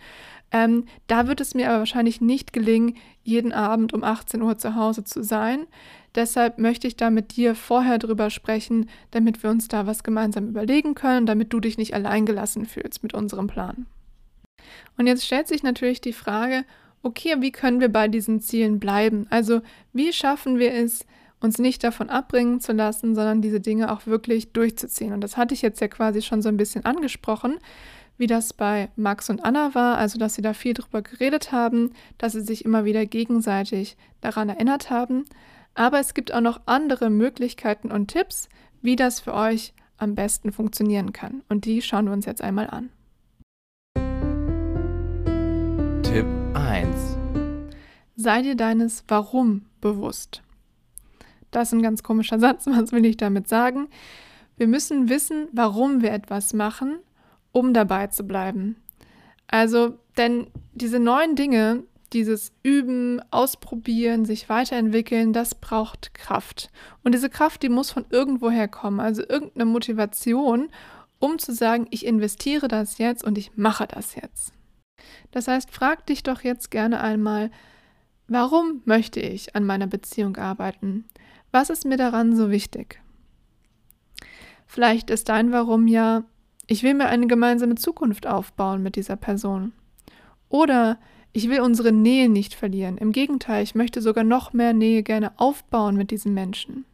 Ähm, 0.52 0.86
da 1.08 1.28
wird 1.28 1.40
es 1.42 1.54
mir 1.54 1.70
aber 1.70 1.80
wahrscheinlich 1.80 2.20
nicht 2.20 2.52
gelingen, 2.54 2.98
jeden 3.24 3.54
Abend 3.54 3.94
um 3.94 4.04
18 4.04 4.42
Uhr 4.42 4.58
zu 4.58 4.76
Hause 4.76 5.04
zu 5.04 5.24
sein. 5.24 5.66
Deshalb 6.14 6.58
möchte 6.58 6.88
ich 6.88 6.98
da 6.98 7.10
mit 7.10 7.38
dir 7.38 7.56
vorher 7.56 7.98
drüber 7.98 8.30
sprechen, 8.30 8.90
damit 9.12 9.44
wir 9.44 9.50
uns 9.50 9.70
da 9.70 9.88
was 9.88 10.04
gemeinsam 10.04 10.50
überlegen 10.50 10.94
können, 10.94 11.26
damit 11.26 11.54
du 11.54 11.62
dich 11.62 11.78
nicht 11.78 11.94
alleingelassen 11.94 12.66
fühlst 12.66 13.02
mit 13.02 13.14
unserem 13.14 13.48
Plan. 13.48 13.86
Und 14.98 15.08
jetzt 15.08 15.26
stellt 15.26 15.48
sich 15.48 15.64
natürlich 15.64 16.02
die 16.02 16.14
Frage, 16.14 16.66
okay, 17.02 17.36
wie 17.40 17.52
können 17.52 17.80
wir 17.80 17.90
bei 17.90 18.08
diesen 18.08 18.42
Zielen 18.42 18.80
bleiben? 18.80 19.26
Also 19.30 19.62
wie 19.94 20.12
schaffen 20.12 20.60
wir 20.60 20.74
es, 20.74 21.06
uns 21.40 21.58
nicht 21.58 21.84
davon 21.84 22.10
abbringen 22.10 22.60
zu 22.60 22.74
lassen, 22.74 23.16
sondern 23.16 23.42
diese 23.42 23.60
Dinge 23.60 23.92
auch 23.92 24.06
wirklich 24.06 24.52
durchzuziehen? 24.52 25.14
Und 25.14 25.22
das 25.22 25.38
hatte 25.38 25.54
ich 25.54 25.62
jetzt 25.62 25.82
ja 25.82 25.88
quasi 25.88 26.22
schon 26.22 26.42
so 26.42 26.50
ein 26.50 26.58
bisschen 26.58 26.86
angesprochen, 26.86 27.58
wie 28.22 28.28
das 28.28 28.54
bei 28.54 28.90
Max 28.96 29.32
und 29.32 29.44
Anna 29.44 29.74
war, 29.74 29.98
also 29.98 30.20
dass 30.20 30.36
sie 30.36 30.44
da 30.44 30.54
viel 30.54 30.76
drüber 30.76 31.02
geredet 31.02 31.52
haben, 31.52 31.92
dass 32.20 32.34
sie 32.34 32.42
sich 32.42 32.64
immer 32.64 32.86
wieder 32.86 33.08
gegenseitig 33.08 33.98
daran 34.22 34.48
erinnert 34.48 34.92
haben. 34.92 35.26
Aber 35.74 36.00
es 36.00 36.14
gibt 36.14 36.32
auch 36.32 36.40
noch 36.40 36.62
andere 36.68 37.10
Möglichkeiten 37.10 37.92
und 37.92 38.10
Tipps, 38.10 38.48
wie 38.84 38.96
das 38.96 39.20
für 39.20 39.34
euch 39.34 39.74
am 39.98 40.14
besten 40.14 40.52
funktionieren 40.52 41.14
kann. 41.14 41.42
Und 41.50 41.66
die 41.66 41.82
schauen 41.82 42.06
wir 42.06 42.14
uns 42.14 42.28
jetzt 42.28 42.44
einmal 42.44 42.70
an. 42.70 42.92
Tipp 46.04 46.28
1. 46.54 47.18
Sei 48.16 48.44
dir 48.44 48.56
deines 48.56 49.04
Warum 49.08 49.66
bewusst. 49.82 50.44
Das 51.50 51.70
ist 51.70 51.74
ein 51.74 51.82
ganz 51.82 52.04
komischer 52.04 52.38
Satz. 52.40 52.68
Was 52.68 52.92
will 52.92 53.04
ich 53.04 53.18
damit 53.18 53.48
sagen? 53.48 53.88
Wir 54.58 54.68
müssen 54.68 55.10
wissen, 55.10 55.48
warum 55.54 56.04
wir 56.04 56.12
etwas 56.12 56.54
machen, 56.54 57.00
um 57.52 57.74
dabei 57.74 58.08
zu 58.08 58.24
bleiben. 58.24 58.76
Also, 59.48 59.98
denn 60.18 60.48
diese 60.74 61.00
neuen 61.00 61.36
Dinge, 61.36 61.84
dieses 62.14 62.52
Üben, 62.64 63.22
Ausprobieren, 63.32 64.26
sich 64.26 64.50
weiterentwickeln, 64.50 65.34
das 65.34 65.56
braucht 65.56 66.14
Kraft. 66.14 66.70
Und 67.04 67.14
diese 67.14 67.30
Kraft, 67.30 67.64
die 67.64 67.70
muss 67.70 67.92
von 67.92 68.06
irgendwoher 68.10 68.68
kommen, 68.68 69.00
also 69.00 69.24
irgendeine 69.28 69.66
Motivation, 69.66 70.70
um 71.20 71.40
zu 71.40 71.54
sagen, 71.54 71.88
ich 71.92 72.06
investiere 72.06 72.68
das 72.68 72.98
jetzt 72.98 73.24
und 73.24 73.38
ich 73.38 73.56
mache 73.56 73.88
das 73.88 74.16
jetzt. 74.16 74.54
Das 75.32 75.48
heißt, 75.48 75.72
frag 75.72 76.06
dich 76.06 76.24
doch 76.24 76.42
jetzt 76.42 76.72
gerne 76.72 77.00
einmal, 77.02 77.52
warum 78.28 78.82
möchte 78.86 79.20
ich 79.20 79.56
an 79.56 79.66
meiner 79.66 79.88
Beziehung 79.88 80.38
arbeiten? 80.38 81.06
Was 81.52 81.70
ist 81.70 81.86
mir 81.86 81.98
daran 81.98 82.36
so 82.36 82.50
wichtig? 82.50 83.02
Vielleicht 84.66 85.10
ist 85.10 85.30
dein 85.30 85.52
Warum 85.52 85.88
ja, 85.88 86.24
ich 86.72 86.84
will 86.84 86.94
mir 86.94 87.08
eine 87.08 87.28
gemeinsame 87.28 87.76
Zukunft 87.76 88.26
aufbauen 88.26 88.82
mit 88.82 88.96
dieser 88.96 89.18
Person. 89.18 89.74
Oder 90.48 90.98
ich 91.34 91.50
will 91.50 91.60
unsere 91.60 91.92
Nähe 91.92 92.30
nicht 92.30 92.54
verlieren. 92.54 92.98
Im 92.98 93.12
Gegenteil, 93.12 93.62
ich 93.62 93.76
möchte 93.76 94.02
sogar 94.02 94.24
noch 94.24 94.54
mehr 94.54 94.72
Nähe 94.72 95.04
gerne 95.04 95.34
aufbauen 95.38 95.98
mit 95.98 96.12
diesem 96.12 96.34
Menschen. 96.34 96.86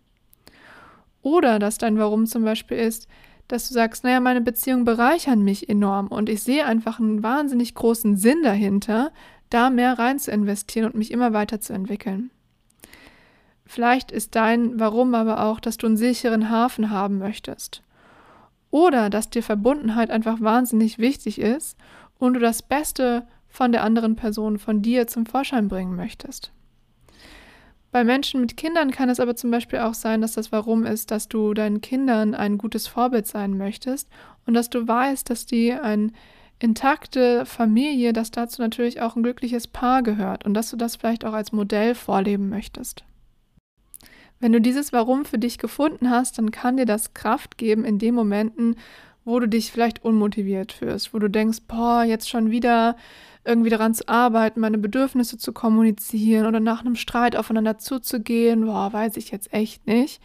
Oder 1.21 1.59
dass 1.59 1.77
dein 1.77 1.99
Warum 1.99 2.25
zum 2.25 2.43
Beispiel 2.43 2.77
ist, 2.77 3.07
dass 3.47 3.67
du 3.67 3.75
sagst, 3.75 4.03
naja, 4.03 4.19
meine 4.19 4.41
Beziehungen 4.41 4.83
bereichern 4.83 5.43
mich 5.43 5.69
enorm 5.69 6.07
und 6.07 6.27
ich 6.27 6.41
sehe 6.41 6.65
einfach 6.65 6.99
einen 6.99 7.21
wahnsinnig 7.21 7.75
großen 7.75 8.17
Sinn 8.17 8.41
dahinter, 8.41 9.11
da 9.51 9.69
mehr 9.69 9.99
rein 9.99 10.17
zu 10.17 10.31
investieren 10.31 10.87
und 10.87 10.95
mich 10.95 11.11
immer 11.11 11.33
weiterzuentwickeln. 11.33 12.31
Vielleicht 13.67 14.11
ist 14.11 14.33
dein 14.33 14.79
Warum 14.79 15.13
aber 15.13 15.43
auch, 15.43 15.59
dass 15.59 15.77
du 15.77 15.85
einen 15.85 15.97
sicheren 15.97 16.49
Hafen 16.49 16.89
haben 16.89 17.19
möchtest. 17.19 17.83
Oder 18.71 19.09
dass 19.09 19.29
dir 19.29 19.43
Verbundenheit 19.43 20.11
einfach 20.11 20.41
wahnsinnig 20.41 20.99
wichtig 20.99 21.39
ist 21.39 21.77
und 22.19 22.33
du 22.33 22.39
das 22.39 22.61
Beste 22.61 23.27
von 23.47 23.71
der 23.71 23.83
anderen 23.83 24.15
Person, 24.15 24.59
von 24.59 24.81
dir 24.81 25.07
zum 25.07 25.25
Vorschein 25.25 25.67
bringen 25.67 25.95
möchtest. 25.95 26.51
Bei 27.91 28.03
Menschen 28.03 28.41
mit 28.41 28.57
Kindern 28.57 28.91
kann 28.91 29.09
es 29.09 29.19
aber 29.19 29.35
zum 29.35 29.49
Beispiel 29.49 29.79
auch 29.79 29.93
sein, 29.93 30.21
dass 30.21 30.33
das 30.33 30.51
Warum 30.51 30.85
ist, 30.85 31.09
dass 31.09 31.29
du 31.29 31.53
deinen 31.53 31.81
Kindern 31.81 32.35
ein 32.35 32.57
gutes 32.57 32.87
Vorbild 32.87 33.25
sein 33.25 33.57
möchtest 33.57 34.09
und 34.45 34.53
dass 34.53 34.69
du 34.69 34.87
weißt, 34.87 35.29
dass 35.29 35.45
die 35.45 35.73
eine 35.73 36.11
intakte 36.59 37.45
Familie, 37.45 38.13
dass 38.13 38.31
dazu 38.31 38.61
natürlich 38.61 39.01
auch 39.01 39.15
ein 39.15 39.23
glückliches 39.23 39.67
Paar 39.67 40.03
gehört 40.03 40.45
und 40.45 40.53
dass 40.53 40.69
du 40.69 40.75
das 40.75 40.97
vielleicht 40.97 41.23
auch 41.23 41.33
als 41.33 41.51
Modell 41.51 41.95
vorleben 41.95 42.49
möchtest. 42.49 43.03
Wenn 44.39 44.51
du 44.51 44.61
dieses 44.61 44.93
Warum 44.93 45.25
für 45.25 45.39
dich 45.39 45.57
gefunden 45.57 46.09
hast, 46.09 46.37
dann 46.37 46.51
kann 46.51 46.77
dir 46.77 46.85
das 46.85 47.13
Kraft 47.13 47.57
geben 47.57 47.85
in 47.85 47.97
den 47.97 48.13
Momenten, 48.13 48.75
wo 49.25 49.39
du 49.39 49.47
dich 49.47 49.71
vielleicht 49.71 50.05
unmotiviert 50.05 50.71
fühlst, 50.71 51.13
wo 51.13 51.19
du 51.19 51.29
denkst, 51.29 51.59
boah, 51.67 52.03
jetzt 52.03 52.29
schon 52.29 52.49
wieder 52.49 52.95
irgendwie 53.43 53.69
daran 53.69 53.93
zu 53.93 54.07
arbeiten, 54.07 54.59
meine 54.59 54.77
Bedürfnisse 54.77 55.37
zu 55.37 55.53
kommunizieren 55.53 56.45
oder 56.45 56.59
nach 56.59 56.81
einem 56.81 56.95
Streit 56.95 57.35
aufeinander 57.35 57.77
zuzugehen, 57.77 58.65
boah, 58.65 58.91
weiß 58.93 59.17
ich 59.17 59.31
jetzt 59.31 59.53
echt 59.53 59.87
nicht. 59.87 60.21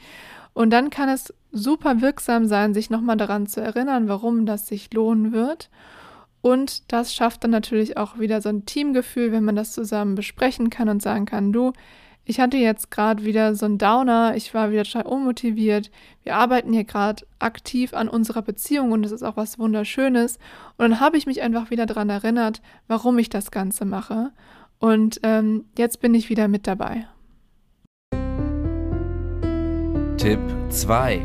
Und 0.55 0.71
dann 0.71 0.91
kann 0.91 1.09
es 1.09 1.33
super 1.51 2.01
wirksam 2.01 2.47
sein, 2.47 2.75
sich 2.75 2.91
nochmal 2.91 3.17
daran 3.17 3.47
zu 3.47 3.61
erinnern, 3.61 4.09
warum 4.09 4.45
das 4.45 4.67
sich 4.67 4.93
lohnen 4.93 5.33
wird. 5.33 5.71
Und 6.43 6.93
das 6.93 7.15
schafft 7.15 7.45
dann 7.45 7.53
natürlich 7.53 7.97
auch 7.97 8.19
wieder 8.19 8.41
so 8.41 8.49
ein 8.49 8.67
Teamgefühl, 8.67 9.33
wenn 9.33 9.45
man 9.45 9.57
das 9.57 9.73
zusammen 9.73 10.17
besprechen 10.17 10.71
kann 10.71 10.89
und 10.89 11.01
sagen 11.01 11.25
kann, 11.25 11.53
du, 11.53 11.73
ich 12.25 12.39
hatte 12.39 12.57
jetzt 12.57 12.91
gerade 12.91 13.25
wieder 13.25 13.55
so 13.57 13.67
einen 13.67 13.79
Downer, 13.79 14.35
ich 14.37 14.55
war 14.55 14.71
wieder 14.71 14.85
total 14.85 15.07
unmotiviert. 15.07 15.91
Wir 16.23 16.37
arbeiten 16.37 16.73
hier 16.73 16.85
gerade 16.85 17.27
aktiv 17.41 17.95
an 17.95 18.09
unserer 18.09 18.43
Beziehung 18.43 18.93
und 18.93 19.03
das 19.03 19.11
ist 19.11 19.25
auch 19.25 19.37
was 19.37 19.59
Wunderschönes. 19.59 20.39
Und 20.77 20.91
dann 20.91 21.01
habe 21.01 21.17
ich 21.17 21.27
mich 21.27 21.43
einfach 21.43 21.71
wieder 21.71 21.85
daran 21.85 22.11
erinnert, 22.11 22.63
warum 22.87 23.19
ich 23.19 23.29
das 23.29 23.51
Ganze 23.51 23.85
mache. 23.85 24.31
Und 24.79 25.21
ähm, 25.25 25.65
jetzt 25.77 26.01
bin 26.01 26.15
ich 26.15 26.29
wieder 26.29 26.47
mit 26.47 26.67
dabei. 26.69 27.07
Tipp 30.17 30.41
2. 30.71 31.21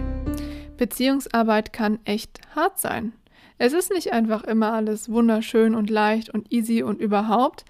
Beziehungsarbeit 0.78 1.74
kann 1.74 2.00
echt 2.06 2.40
hart 2.56 2.80
sein. 2.80 3.14
Es 3.60 3.74
ist 3.74 3.92
nicht 3.92 4.14
einfach 4.14 4.44
immer 4.44 4.74
alles 4.74 5.10
wunderschön 5.10 5.76
und 5.76 5.90
leicht 5.90 6.32
und 6.32 6.52
easy 6.52 6.82
und 6.82 7.00
überhaupt. 7.00 7.66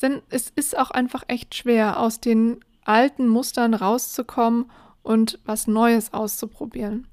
Denn 0.00 0.22
es 0.30 0.50
ist 0.54 0.78
auch 0.78 0.90
einfach 0.90 1.24
echt 1.28 1.54
schwer, 1.54 2.00
aus 2.00 2.20
den 2.20 2.60
alten 2.84 3.28
Mustern 3.28 3.74
rauszukommen 3.74 4.70
und 5.02 5.38
was 5.44 5.66
Neues 5.66 6.12
auszuprobieren. 6.12 7.06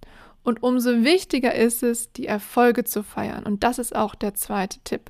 Und 0.43 0.61
umso 0.61 1.03
wichtiger 1.03 1.55
ist 1.55 1.81
es, 1.81 2.11
die 2.11 2.27
Erfolge 2.27 2.83
zu 2.83 3.03
feiern. 3.03 3.45
Und 3.45 3.63
das 3.63 3.79
ist 3.79 3.95
auch 3.95 4.13
der 4.13 4.35
zweite 4.35 4.79
Tipp. 4.83 5.09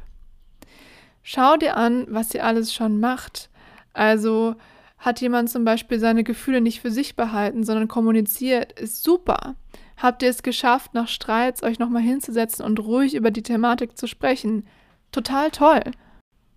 Schau 1.23 1.57
dir 1.57 1.75
an, 1.75 2.05
was 2.09 2.33
ihr 2.33 2.45
alles 2.45 2.73
schon 2.73 2.99
macht. 2.99 3.49
Also 3.93 4.55
hat 4.97 5.21
jemand 5.21 5.49
zum 5.49 5.65
Beispiel 5.65 5.99
seine 5.99 6.23
Gefühle 6.23 6.61
nicht 6.61 6.81
für 6.81 6.91
sich 6.91 7.15
behalten, 7.15 7.63
sondern 7.63 7.87
kommuniziert, 7.87 8.79
ist 8.79 9.03
super. 9.03 9.55
Habt 9.97 10.23
ihr 10.23 10.29
es 10.29 10.43
geschafft, 10.43 10.93
nach 10.93 11.07
Streits 11.07 11.63
euch 11.63 11.79
nochmal 11.79 12.01
hinzusetzen 12.01 12.63
und 12.63 12.79
ruhig 12.79 13.13
über 13.13 13.31
die 13.31 13.43
Thematik 13.43 13.97
zu 13.97 14.07
sprechen? 14.07 14.65
Total 15.11 15.51
toll. 15.51 15.81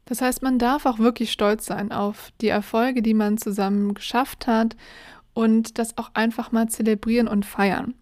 Das 0.09 0.23
heißt, 0.23 0.42
man 0.42 0.59
darf 0.59 0.87
auch 0.87 0.99
wirklich 0.99 1.31
stolz 1.31 1.66
sein 1.66 1.92
auf 1.92 2.33
die 2.40 2.49
Erfolge, 2.49 3.03
die 3.03 3.12
man 3.12 3.37
zusammen 3.37 3.92
geschafft 3.92 4.47
hat 4.47 4.75
und 5.35 5.79
das 5.79 5.99
auch 5.99 6.11
einfach 6.14 6.51
mal 6.51 6.68
zelebrieren 6.68 7.29
und 7.29 7.44
feiern. 7.44 7.92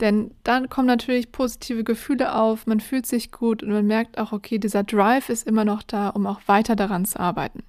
Denn 0.00 0.30
dann 0.42 0.70
kommen 0.70 0.86
natürlich 0.86 1.32
positive 1.32 1.84
Gefühle 1.84 2.34
auf, 2.34 2.66
man 2.66 2.80
fühlt 2.80 3.04
sich 3.04 3.30
gut 3.30 3.62
und 3.62 3.68
man 3.68 3.86
merkt 3.86 4.16
auch, 4.16 4.32
okay, 4.32 4.56
dieser 4.58 4.84
Drive 4.84 5.28
ist 5.28 5.46
immer 5.46 5.66
noch 5.66 5.82
da, 5.82 6.08
um 6.08 6.26
auch 6.26 6.40
weiter 6.46 6.76
daran 6.76 7.04
zu 7.04 7.20
arbeiten. 7.20 7.62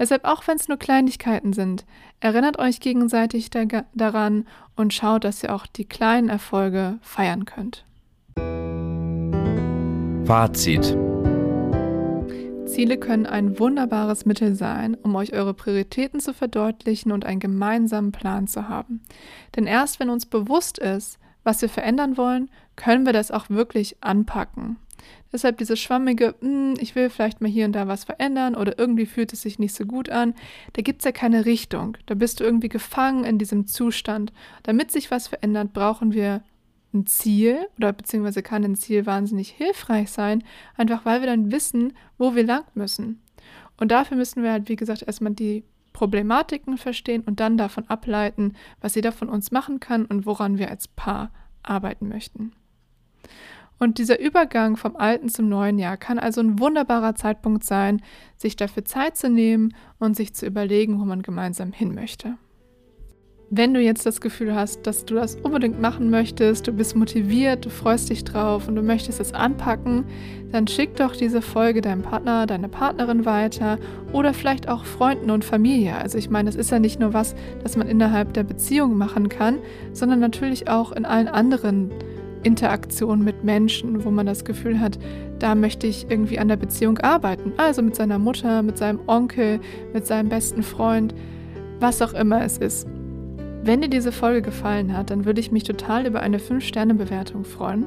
Deshalb, 0.00 0.24
auch 0.24 0.44
wenn 0.48 0.56
es 0.56 0.66
nur 0.66 0.78
Kleinigkeiten 0.78 1.52
sind, 1.52 1.84
erinnert 2.18 2.58
euch 2.58 2.80
gegenseitig 2.80 3.50
da 3.50 3.84
daran 3.94 4.48
und 4.74 4.92
schaut, 4.92 5.22
dass 5.22 5.44
ihr 5.44 5.54
auch 5.54 5.68
die 5.68 5.84
kleinen 5.84 6.28
Erfolge 6.28 6.98
feiern 7.02 7.44
könnt. 7.44 7.84
Fazit. 10.26 10.96
Ziele 12.72 12.96
können 12.96 13.26
ein 13.26 13.58
wunderbares 13.58 14.24
Mittel 14.24 14.54
sein, 14.54 14.94
um 14.94 15.14
euch 15.14 15.34
eure 15.34 15.52
Prioritäten 15.52 16.20
zu 16.20 16.32
verdeutlichen 16.32 17.12
und 17.12 17.24
einen 17.26 17.40
gemeinsamen 17.40 18.12
Plan 18.12 18.46
zu 18.46 18.68
haben. 18.68 19.02
Denn 19.54 19.66
erst 19.66 20.00
wenn 20.00 20.08
uns 20.08 20.26
bewusst 20.26 20.78
ist, 20.78 21.18
was 21.44 21.60
wir 21.60 21.68
verändern 21.68 22.16
wollen, 22.16 22.50
können 22.76 23.04
wir 23.04 23.12
das 23.12 23.30
auch 23.30 23.50
wirklich 23.50 23.96
anpacken. 24.00 24.76
Deshalb 25.32 25.58
diese 25.58 25.76
schwammige, 25.76 26.34
hm, 26.40 26.74
ich 26.78 26.94
will 26.94 27.10
vielleicht 27.10 27.40
mal 27.40 27.50
hier 27.50 27.66
und 27.66 27.72
da 27.72 27.88
was 27.88 28.04
verändern 28.04 28.54
oder 28.54 28.78
irgendwie 28.78 29.06
fühlt 29.06 29.32
es 29.32 29.42
sich 29.42 29.58
nicht 29.58 29.74
so 29.74 29.84
gut 29.84 30.08
an, 30.10 30.34
da 30.74 30.82
gibt 30.82 31.00
es 31.00 31.04
ja 31.04 31.12
keine 31.12 31.44
Richtung. 31.44 31.96
Da 32.06 32.14
bist 32.14 32.40
du 32.40 32.44
irgendwie 32.44 32.68
gefangen 32.68 33.24
in 33.24 33.38
diesem 33.38 33.66
Zustand. 33.66 34.32
Damit 34.62 34.90
sich 34.90 35.10
was 35.10 35.28
verändert, 35.28 35.72
brauchen 35.72 36.12
wir 36.12 36.42
ein 36.92 37.06
Ziel 37.06 37.66
oder 37.76 37.92
beziehungsweise 37.92 38.42
kann 38.42 38.64
ein 38.64 38.76
Ziel 38.76 39.06
wahnsinnig 39.06 39.50
hilfreich 39.50 40.10
sein, 40.10 40.44
einfach 40.76 41.04
weil 41.04 41.20
wir 41.20 41.28
dann 41.28 41.50
wissen, 41.50 41.94
wo 42.18 42.34
wir 42.34 42.44
lang 42.44 42.64
müssen. 42.74 43.22
Und 43.78 43.90
dafür 43.90 44.16
müssen 44.16 44.42
wir 44.42 44.52
halt, 44.52 44.68
wie 44.68 44.76
gesagt, 44.76 45.02
erstmal 45.02 45.32
die 45.32 45.64
Problematiken 45.92 46.78
verstehen 46.78 47.22
und 47.22 47.40
dann 47.40 47.56
davon 47.56 47.86
ableiten, 47.88 48.54
was 48.80 48.94
jeder 48.94 49.12
von 49.12 49.28
uns 49.28 49.50
machen 49.50 49.80
kann 49.80 50.06
und 50.06 50.26
woran 50.26 50.58
wir 50.58 50.70
als 50.70 50.88
Paar 50.88 51.32
arbeiten 51.62 52.08
möchten. 52.08 52.52
Und 53.78 53.98
dieser 53.98 54.20
Übergang 54.20 54.76
vom 54.76 54.96
alten 54.96 55.28
zum 55.28 55.48
neuen 55.48 55.78
Jahr 55.78 55.96
kann 55.96 56.18
also 56.18 56.40
ein 56.40 56.60
wunderbarer 56.60 57.16
Zeitpunkt 57.16 57.64
sein, 57.64 58.00
sich 58.36 58.54
dafür 58.54 58.84
Zeit 58.84 59.16
zu 59.16 59.28
nehmen 59.28 59.74
und 59.98 60.16
sich 60.16 60.34
zu 60.34 60.46
überlegen, 60.46 61.00
wo 61.00 61.04
man 61.04 61.22
gemeinsam 61.22 61.72
hin 61.72 61.94
möchte. 61.94 62.36
Wenn 63.54 63.74
du 63.74 63.80
jetzt 63.80 64.06
das 64.06 64.22
Gefühl 64.22 64.54
hast, 64.54 64.86
dass 64.86 65.04
du 65.04 65.14
das 65.14 65.36
unbedingt 65.36 65.78
machen 65.78 66.08
möchtest, 66.08 66.66
du 66.66 66.72
bist 66.72 66.96
motiviert, 66.96 67.66
du 67.66 67.68
freust 67.68 68.08
dich 68.08 68.24
drauf 68.24 68.66
und 68.66 68.76
du 68.76 68.82
möchtest 68.82 69.20
es 69.20 69.34
anpacken, 69.34 70.04
dann 70.52 70.66
schick 70.66 70.96
doch 70.96 71.14
diese 71.14 71.42
Folge 71.42 71.82
deinem 71.82 72.00
Partner, 72.00 72.46
deiner 72.46 72.68
Partnerin 72.68 73.26
weiter 73.26 73.78
oder 74.10 74.32
vielleicht 74.32 74.70
auch 74.70 74.86
Freunden 74.86 75.30
und 75.30 75.44
Familie. 75.44 75.96
Also 75.96 76.16
ich 76.16 76.30
meine, 76.30 76.48
es 76.48 76.56
ist 76.56 76.70
ja 76.70 76.78
nicht 76.78 76.98
nur 76.98 77.12
was, 77.12 77.34
das 77.62 77.76
man 77.76 77.88
innerhalb 77.88 78.32
der 78.32 78.44
Beziehung 78.44 78.96
machen 78.96 79.28
kann, 79.28 79.58
sondern 79.92 80.20
natürlich 80.20 80.70
auch 80.70 80.90
in 80.90 81.04
allen 81.04 81.28
anderen 81.28 81.90
Interaktionen 82.44 83.22
mit 83.22 83.44
Menschen, 83.44 84.02
wo 84.02 84.10
man 84.10 84.24
das 84.24 84.46
Gefühl 84.46 84.80
hat, 84.80 84.98
da 85.40 85.54
möchte 85.54 85.86
ich 85.86 86.06
irgendwie 86.08 86.38
an 86.38 86.48
der 86.48 86.56
Beziehung 86.56 86.96
arbeiten. 87.00 87.52
Also 87.58 87.82
mit 87.82 87.96
seiner 87.96 88.18
Mutter, 88.18 88.62
mit 88.62 88.78
seinem 88.78 89.00
Onkel, 89.08 89.60
mit 89.92 90.06
seinem 90.06 90.30
besten 90.30 90.62
Freund, 90.62 91.14
was 91.80 92.00
auch 92.00 92.14
immer 92.14 92.42
es 92.42 92.56
ist. 92.56 92.88
Wenn 93.64 93.80
dir 93.80 93.88
diese 93.88 94.10
Folge 94.10 94.42
gefallen 94.42 94.96
hat, 94.96 95.10
dann 95.10 95.24
würde 95.24 95.40
ich 95.40 95.52
mich 95.52 95.62
total 95.62 96.06
über 96.06 96.20
eine 96.20 96.38
5-Sterne-Bewertung 96.38 97.44
freuen. 97.44 97.86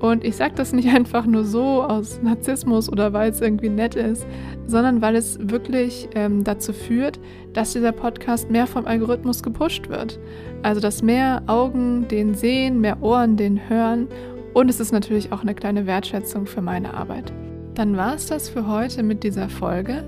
Und 0.00 0.24
ich 0.24 0.36
sage 0.36 0.54
das 0.54 0.72
nicht 0.72 0.88
einfach 0.94 1.26
nur 1.26 1.44
so 1.44 1.82
aus 1.82 2.20
Narzissmus 2.22 2.90
oder 2.90 3.12
weil 3.12 3.30
es 3.30 3.42
irgendwie 3.42 3.68
nett 3.68 3.96
ist, 3.96 4.26
sondern 4.66 5.02
weil 5.02 5.14
es 5.14 5.38
wirklich 5.40 6.08
ähm, 6.14 6.42
dazu 6.42 6.72
führt, 6.72 7.20
dass 7.52 7.74
dieser 7.74 7.92
Podcast 7.92 8.50
mehr 8.50 8.66
vom 8.66 8.86
Algorithmus 8.86 9.42
gepusht 9.42 9.90
wird. 9.90 10.18
Also 10.62 10.80
dass 10.80 11.02
mehr 11.02 11.42
Augen 11.48 12.08
den 12.08 12.34
sehen, 12.34 12.80
mehr 12.80 13.02
Ohren 13.02 13.36
den 13.36 13.68
hören 13.68 14.08
und 14.54 14.70
es 14.70 14.80
ist 14.80 14.92
natürlich 14.92 15.32
auch 15.32 15.42
eine 15.42 15.54
kleine 15.54 15.86
Wertschätzung 15.86 16.46
für 16.46 16.62
meine 16.62 16.94
Arbeit. 16.94 17.30
Dann 17.74 17.96
war 17.96 18.14
es 18.14 18.26
das 18.26 18.48
für 18.48 18.68
heute 18.68 19.02
mit 19.02 19.22
dieser 19.22 19.50
Folge. 19.50 20.04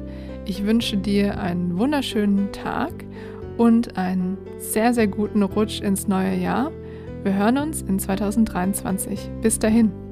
Ich 0.47 0.65
wünsche 0.65 0.97
dir 0.97 1.39
einen 1.41 1.77
wunderschönen 1.77 2.53
Tag 2.53 2.93
und 3.57 3.97
einen 3.97 4.39
sehr, 4.59 4.95
sehr 4.95 5.07
guten 5.07 5.43
Rutsch 5.43 5.81
ins 5.81 6.09
neue 6.09 6.37
Jahr. 6.37 6.71
Wir 7.23 7.35
hören 7.35 7.59
uns 7.59 7.83
in 7.83 7.99
2023. 7.99 9.31
Bis 9.43 9.59
dahin. 9.59 10.06